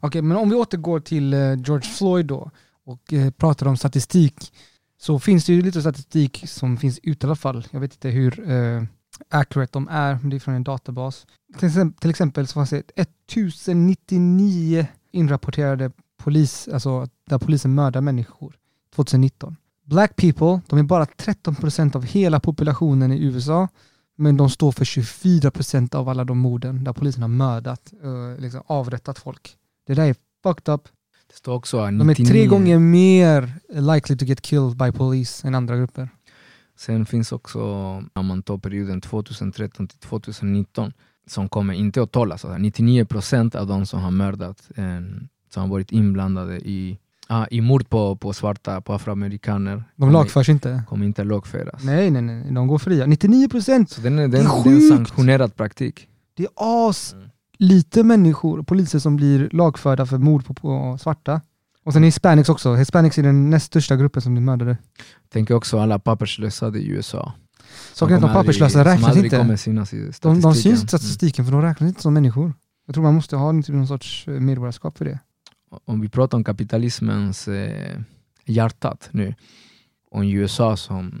[0.00, 2.50] Okej, men om vi återgår till eh, George Floyd då
[2.84, 4.52] och eh, pratar om statistik
[5.00, 7.66] så finns det ju lite statistik som finns ute i alla fall.
[7.70, 8.82] Jag vet inte hur eh,
[9.30, 11.26] accurate de är, men det är från en databas.
[11.58, 15.90] Till exempel, till exempel så fanns det 1099 inrapporterade
[16.24, 18.56] polis, alltså där polisen mördar människor
[18.94, 19.56] 2019.
[19.84, 23.68] Black people, de är bara 13% av hela populationen i USA
[24.16, 28.62] men de står för 24% av alla de morden där polisen har mördat, eh, liksom
[28.66, 29.56] avrättat folk.
[29.86, 30.88] Det där är fucked up.
[31.28, 32.26] Det står också De är 99.
[32.26, 36.08] tre gånger mer likely to get killed by police än andra grupper.
[36.76, 37.62] Sen finns också,
[38.12, 40.92] om man tar perioden 2013 till 2019,
[41.26, 42.16] som kommer inte att.
[42.16, 44.68] Alltså 99% av de som har mördat,
[45.54, 46.98] som har varit inblandade i,
[47.28, 50.82] ah, i mord på, på svarta, på afroamerikaner, De lagförs inte.
[50.88, 51.82] kommer inte lagföras.
[51.84, 52.52] Nej, nej, nej.
[52.52, 53.06] De går fria.
[53.06, 53.86] 99%!
[53.86, 54.88] Så den den, Det är sjukt!
[54.88, 56.08] sanktionerad praktik.
[56.36, 56.48] Det är
[56.88, 57.28] as Mm.
[57.58, 61.40] lite människor, poliser som blir lagförda för mord på, på svarta.
[61.84, 62.74] Och sen hispanics också.
[62.74, 64.76] Hispanics är den näst största gruppen som blir mördade.
[65.32, 67.32] Tänker också alla papperslösa i USA.
[67.94, 69.36] Saken är att de papperslösa räknas inte.
[69.38, 70.76] kommer synas i De, syns i Mm.
[70.88, 72.54] statistiken för de räknas inte som människor.
[72.86, 75.18] Jag tror man måste ha någon sorts eh, medborgarskap för det.
[75.84, 78.00] Om vi pratar om kapitalismens eh,
[78.46, 79.34] hjärtat nu,
[80.10, 81.12] om USA som,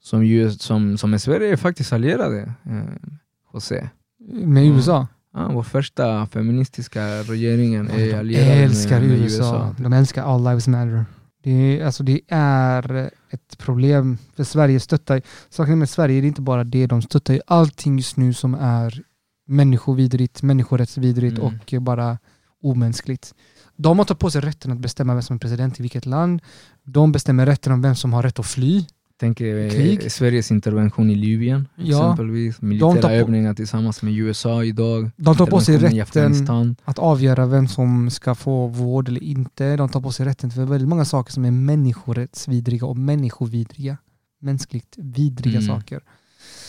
[0.00, 0.24] som,
[0.58, 3.10] som, som är Sverige är faktiskt allierade, eh,
[3.54, 3.88] José.
[4.32, 4.76] Med Mm.
[4.76, 5.06] USA.
[5.34, 9.74] Ja, vår första feministiska regeringen är De allierad älskar med, med USA.
[9.78, 11.04] De älskar All Lives Matter.
[11.42, 15.22] Det är, alltså det är ett problem för Sverige stöttar.
[15.48, 18.54] Saken med Sverige det är inte bara det, de stöttar ju allting just nu som
[18.54, 19.02] är
[19.46, 21.46] människovidrigt, människorättsvidrigt Mm.
[21.76, 22.18] och bara
[22.62, 23.34] omänskligt.
[23.76, 26.40] De har tagit på sig rätten att bestämma vem som är president i vilket land.
[26.84, 28.84] De bestämmer rätten om vem som har rätt att fly.
[29.20, 30.12] Tänker eh, Krig.
[30.12, 31.98] Sveriges intervention i Libyen Ja.
[32.12, 35.10] exempelvis, militära på- övningar tillsammans med USA idag.
[35.16, 39.76] De tar på sig rätten att avgöra vem som ska få vård eller inte.
[39.76, 43.96] De tar på sig rätten för väldigt många saker som är människorättsvidriga och människovidriga.
[44.40, 45.66] Mänskligt vidriga Mm.
[45.76, 46.00] saker.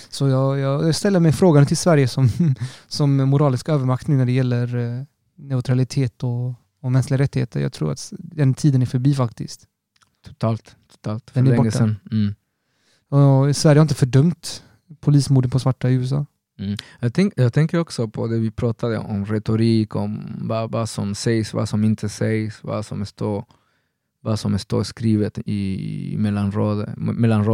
[0.10, 2.30] Så jag, jag ställer mig frågan till Sverige som,
[2.88, 5.04] som moralisk övermakt nu när det gäller eh,
[5.40, 7.60] neutralitet och, och mänskliga rättigheter.
[7.60, 9.68] Jag tror att den tiden är förbi faktiskt.
[10.26, 11.30] Totalt, totalt.
[11.30, 11.78] För Den är länge borta.
[11.78, 11.96] sedan.
[12.12, 12.36] Mm.
[13.10, 14.64] Och Sverige har inte fördömt
[15.00, 16.26] polismorden på svarta i USA.
[17.00, 21.16] Jag, tänk, jag tänker också på det vi pratade om, retorik, om vad, vad som
[21.16, 23.46] sägs, vad som inte sägs, vad som står,
[24.22, 27.46] vad som står skrivet i, mellan, rader, mellan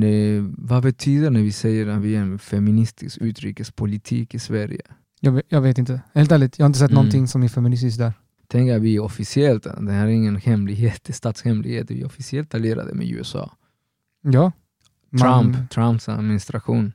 [0.00, 4.82] det, vad betyder när vi säger att vi är en feministisk utrikespolitik i Sverige?
[5.20, 6.00] Jag, vet- jag vet inte.
[6.14, 6.94] Helt ärligt, jag har inte sett Mm.
[6.94, 8.12] någonting som är feministiskt där.
[8.48, 12.54] Tänk att vi officiellt, det här är ingen hemlighet, det är statshemlighet, vi är officiellt
[12.54, 13.52] allierade med USA.
[14.22, 14.52] Ja.
[15.10, 16.92] Man- Trump, Trumps administration.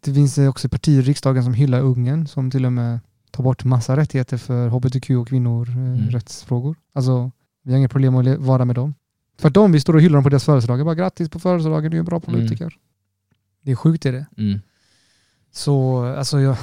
[0.00, 2.98] Det finns eh, också partier i riksdagen som hyllar Ungern som till och med
[3.30, 6.10] tar bort massa rättigheter för hbtq och kvinnor eh, Mm.
[6.10, 6.76] rättsfrågor.
[6.92, 7.30] Alltså,
[7.62, 8.94] vi har inga problem att vara med dem.
[9.38, 10.84] För att de, vi står och hyllar dem på deras födelsedagar.
[10.84, 12.74] Bara grattis på födelsedagen, du är en bra politiker.
[13.62, 14.26] Det är sjukt är det.
[14.36, 14.60] Mm.
[15.52, 16.56] Så alltså jag,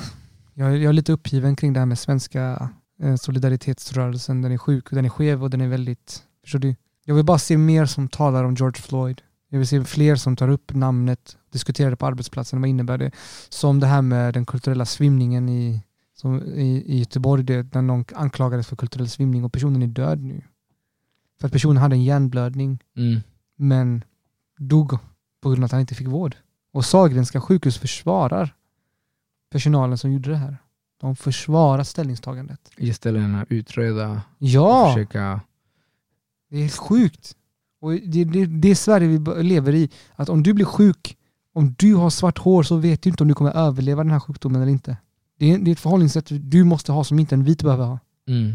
[0.53, 2.69] jag, jag är lite uppgiven kring det här med svenska
[3.01, 4.41] eh, solidaritetsrörelsen.
[4.41, 6.75] Den är sjuk, den är skev och den är väldigt, förstår du?
[7.05, 9.21] Jag vill bara se mer som talar om George Floyd.
[9.49, 13.11] Jag vill se fler som tar upp namnet, diskuterar det på arbetsplatsen, vad innebär det?
[13.49, 15.83] Som det här med den kulturella svimningen i,
[16.13, 20.21] som i, i Göteborg, det, när någon anklagades för kulturell svimning och personen är död
[20.21, 20.41] nu.
[21.39, 23.21] För att personen hade en hjärnblödning Mm.
[23.55, 24.03] men
[24.57, 24.97] dog
[25.41, 26.35] på grund av att han inte fick vård.
[26.73, 28.55] Och Sahlgrenska sjukhus försvarar
[29.51, 30.57] personalen som gjorde det här.
[31.01, 32.71] De försvarar ställningstagandet.
[32.77, 35.41] Istället för att utreda och Ja, försöka
[36.49, 37.35] det är helt sjukt.
[37.81, 39.89] Och det, det, det är Sverige vi lever i.
[40.15, 41.17] Att om du blir sjuk,
[41.53, 44.19] om du har svart hår så vet du inte om du kommer överleva den här
[44.19, 44.97] sjukdomen eller inte.
[45.39, 47.99] Det är, det är ett förhållningssätt du måste ha som inte en vit behöver ha.
[48.27, 48.51] Mm.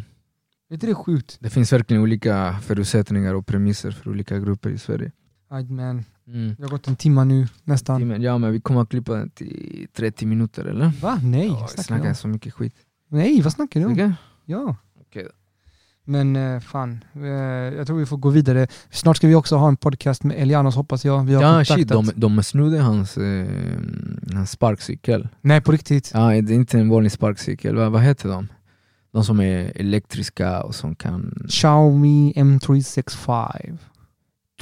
[0.69, 1.37] Vet inte det är sjukt?
[1.41, 5.13] Det finns verkligen olika förutsättningar och premisser för olika grupper i Sverige.
[5.49, 6.05] Aj, man.
[6.29, 6.55] Mm.
[6.59, 8.01] Det har gått en timme nu nästan.
[8.03, 10.93] Timmen- Ja men vi kommer att klippa den till 30 minuter eller?
[11.03, 11.21] Va?
[11.23, 12.75] Nej, Ja, snackar du snackar så mycket skit.
[13.09, 13.93] Nej, vad snackar du om?
[13.93, 14.13] Okej?
[14.45, 14.77] Ja.
[15.15, 15.21] Då.
[16.09, 17.21] Men eh, fan, eh,
[17.77, 18.67] jag tror vi får gå vidare.
[18.91, 21.25] Snart ska vi också ha en podcast med Elianos hoppas jag.
[21.25, 21.77] Vi har Ja kontaktat.
[21.77, 23.47] shit, de, de snodde hans, eh,
[24.35, 25.29] hans sparkcykel.
[25.41, 26.11] Nej på riktigt.
[26.15, 28.49] Ja, det är inte en vanlig sparkcykel, vad, vad heter de?
[29.13, 33.79] De som är elektriska och som kan Xiaomi M365.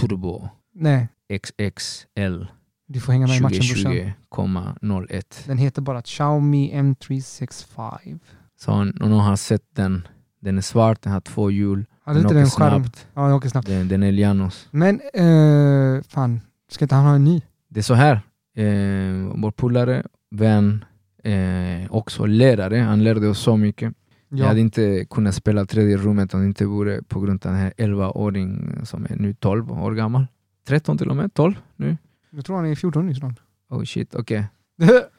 [0.01, 2.47] turbo Nej, XXL
[2.87, 3.93] du får hänga med i matchen brorsan.
[4.31, 5.47] 2020,01.
[5.47, 8.19] Den heter bara Xiaomi M365.
[8.57, 10.09] Så och någon har sett den,
[10.41, 12.47] den är svart, den har två hjul, Hade den skärm?
[12.47, 13.67] snabbt, Ja, den åker snabbt.
[13.69, 14.69] den, den är Lianos.
[14.71, 17.43] Men eh, fan, ska inte han ha en ny?
[17.69, 18.13] Det är så här,
[18.57, 20.85] eh, vår polare, vän,
[21.25, 23.95] eh, också lärare, han lärde oss så mycket.
[24.29, 24.47] Jag Ja.
[24.47, 27.73] hade inte kunnat spela tredje rummet om det inte vore på grund av den här
[27.77, 30.27] 11-åring som är nu 12 år gammal.
[30.65, 31.97] 13 till och med, 12 nu.
[32.31, 33.41] Jag tror han är 14 nu snart.
[33.69, 34.47] Oh shit, okej.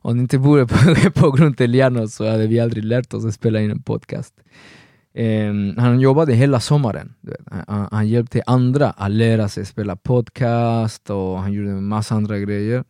[0.00, 0.76] Om det inte vore på,
[1.20, 4.34] på grund av Liano så hade vi aldrig lärt oss att spela in en podcast.
[5.14, 7.14] Ehm, han jobbade hela sommaren.
[7.66, 12.38] Han, han hjälpte andra att lära sig spela podcast och han gjorde en massa andra
[12.38, 12.84] grejer.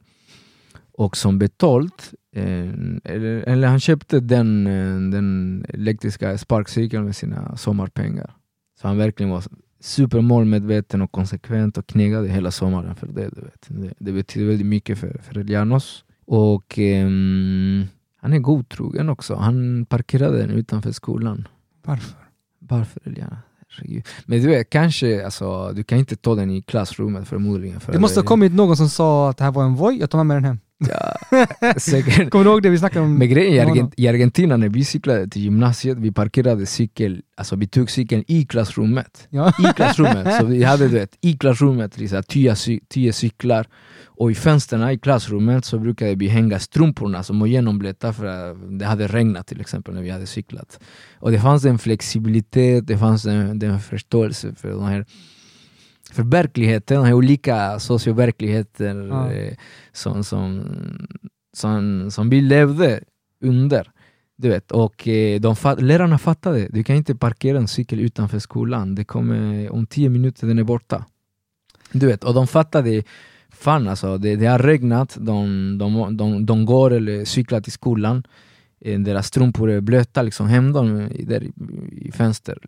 [0.93, 2.69] Och som betalt, eh,
[3.05, 8.35] eller, eller han köpte den, eh, den elektriska sparkcykeln med sina sommarpengar.
[8.81, 9.45] Så han verkligen var
[9.81, 13.31] supermålmedveten och konsekvent och knegade hela sommaren för det.
[13.35, 13.67] Du vet.
[13.69, 16.05] Det, det betyder väldigt mycket för, för Elianos.
[16.27, 17.87] Och ehm,
[18.21, 19.35] han är godtrogen också.
[19.35, 21.49] Han parkerade den utanför skolan.
[21.85, 22.19] Varför?
[22.59, 23.39] Varför Eliana?
[24.27, 27.81] Men du vet, kanske, alltså, du kan inte ta den i klassrummet förmodligen.
[27.81, 30.11] För Det måste ha kommit någon som sa att det här var en Voi, jag
[30.11, 30.59] tar med mig den hem.
[30.79, 31.17] Ja,
[31.77, 32.31] säkert.
[32.31, 33.19] Kommer du ihåg det vi snackade om?
[33.19, 37.57] Men grejen i, Argent i Argentina när vi cyklade till gymnasiet, vi parkerade cykel, alltså
[37.57, 39.29] vi tog cykeln i klassrummet.
[39.31, 39.53] Ja.
[39.59, 42.55] I klassrummet, så vi hade du vet, i klassrummet liksom, tio,
[42.89, 43.67] tio cyklar
[44.05, 48.79] och i fönstren i klassrummet så brukade vi hänga strumporna som var genomblöta för att
[48.79, 50.81] det hade regnat till exempel när vi hade cyklat.
[51.19, 55.07] Och det fanns en flexibilitet, det fanns en, en förståelse för den här
[56.13, 59.33] för verkligheten, här olika socioverkligheter Ja.
[59.33, 59.55] eh,
[59.93, 60.63] som, som,
[61.53, 63.01] som, som vi levde
[63.45, 63.91] under.
[64.37, 68.39] Du vet, och eh, de fat, lärarna fattade, du kan inte parkera en cykel utanför
[68.39, 71.05] skolan, det kommer om tio minuter den är borta.
[71.93, 73.03] Du vet, och de fattade,
[73.51, 78.25] fan alltså, det, det har regnat, de, de, de, de går eller cyklar till skolan,
[78.81, 81.53] eh, deras strumpor är blöta, liksom, häm dem där i,
[81.93, 82.59] i fönster.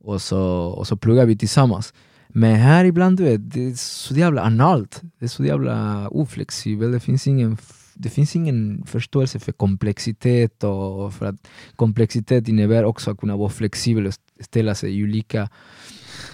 [0.00, 1.94] Och så, och så pluggar vi tillsammans.
[2.28, 6.92] Men här ibland, du vet, det är så jävla analt, det är så jävla oflexibelt,
[6.92, 7.58] det finns ingen
[8.00, 11.36] det finns ingen förståelse för komplexitet och för att
[11.76, 15.48] komplexitet innebär också att kunna vara flexibel och ställa sig i olika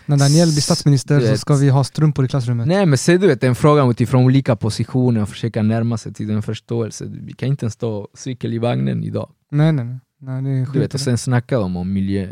[0.06, 1.40] När Daniel blir statsminister Du så vet.
[1.40, 2.66] ska vi ha strumpor i klassrummet.
[2.66, 6.26] Nej men se du vet, en fråga utifrån olika positioner och försöka närma sig till
[6.28, 7.04] den förståelse.
[7.08, 9.30] Vi kan inte ens stå cykel i vagnen idag.
[9.50, 9.98] Nej, nej, nej.
[10.18, 12.28] nej det är Du vet, och sen snacka de om miljö,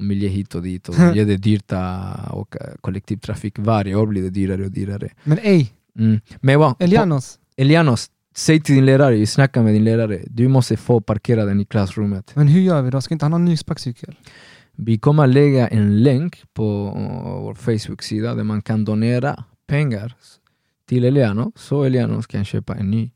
[0.00, 3.54] om miljö hit och dit och det är dyrt att åka kollektivtrafik.
[3.58, 5.08] Varje år blir det dyrare och dyrare.
[5.24, 6.20] Men ej, Mm.
[6.40, 6.74] Men vad?
[6.82, 11.44] Elianos, Elianos, säg till din lärare, vi snackar med din lärare, du måste få parkera
[11.44, 12.32] den i klassrummet.
[12.34, 13.00] men hur gör vi då?
[13.00, 14.14] Ska inte han ha en ny sparkcykel?
[14.72, 16.64] Vi kommer att lägga en länk på
[17.42, 20.14] vår Facebook-sida där man kan donera pengar
[20.88, 23.10] till Eliano, så Eliano kan köpa en ny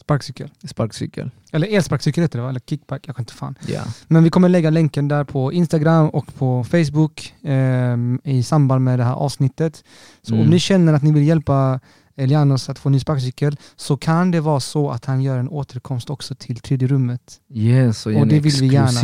[0.00, 0.50] Sparkcykel.
[0.64, 1.30] sparkcykel.
[1.52, 2.48] Eller elsparkcykel heter det va?
[2.48, 3.54] Eller kickback, jag kan inte fan.
[3.68, 3.82] Ja.
[4.08, 8.98] Men vi kommer lägga länken där på Instagram och på Facebook ehm, i samband med
[8.98, 9.84] det här avsnittet.
[10.22, 10.44] Så Mm.
[10.44, 11.80] om ni känner att ni vill hjälpa
[12.18, 15.48] Elianos att få en ny sparkcykel så kan det vara så att han gör en
[15.48, 17.40] återkomst också till tredje rummet.
[17.54, 19.00] Yes, och, Och det vill vi gärna.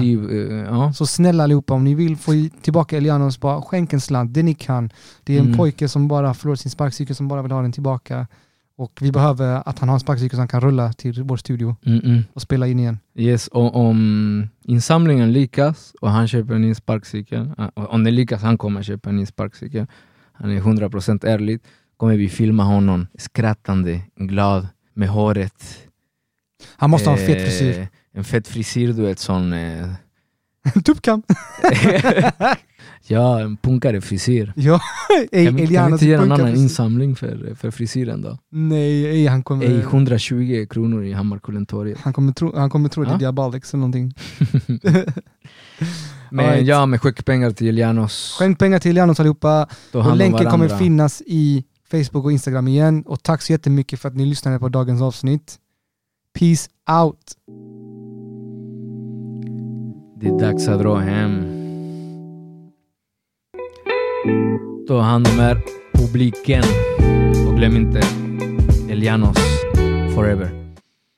[0.63, 0.93] eh, ja.
[0.93, 2.33] Så snälla allihopa, om ni vill få
[2.63, 4.91] tillbaka Elianos, bara skänk en slant, det ni kan.
[5.25, 5.59] Det är en Mm.
[5.59, 8.27] pojke som bara förlorat sin sparkcykel som bara vill ha den tillbaka.
[8.77, 11.77] Och vi behöver att han har en sparkcykel som han kan rulla till vår studio
[11.87, 12.23] Mm -mm.
[12.35, 12.99] och spela in igen.
[13.15, 18.43] Yes, och om insamlingen lyckas och han köper en ny sparkcykel, eh, om den lyckas
[18.43, 19.87] han kommer köpa en ny sparkcykel,
[20.33, 21.61] han är 100% ärlig,
[21.97, 25.89] kommer vi filma honom skrattande, glad, med håret.
[26.77, 27.89] Han måste ha en fet Eh, frisyr.
[28.15, 29.53] En fet frisyr, du vet sån...
[29.53, 29.89] Eh,
[30.85, 31.23] Tuppkam!
[33.07, 34.53] ja, en punkare frisyr.
[34.57, 34.81] ja,
[35.11, 38.39] ej, Kan vi, kan vi Elianos inte göra en annan insamling för, för frisyren då?
[38.51, 39.67] Nej, ej, han kommer...
[39.67, 41.99] Ej, 120 kronor i Hammarkullentorget.
[41.99, 44.15] Han kommer tro, han kommer tro att det är Diabolix eller någonting.
[46.31, 46.67] Men Alright.
[46.67, 48.37] ja, med skänk-pengar till Elianos.
[48.39, 49.69] Skänk pengar till Elianos allihopa.
[49.93, 53.03] Och länken kommer finnas i Facebook och Instagram igen.
[53.07, 55.59] Och tack så jättemycket för att ni lyssnade på dagens avsnitt.
[56.39, 56.69] Peace
[57.03, 57.37] out!
[60.21, 61.62] Det är dags att dra hem.
[64.89, 65.63] Ta hand om er,
[65.93, 66.63] publiken.
[67.49, 68.01] Och glöm inte
[68.91, 69.37] Elianos
[70.15, 70.62] forever.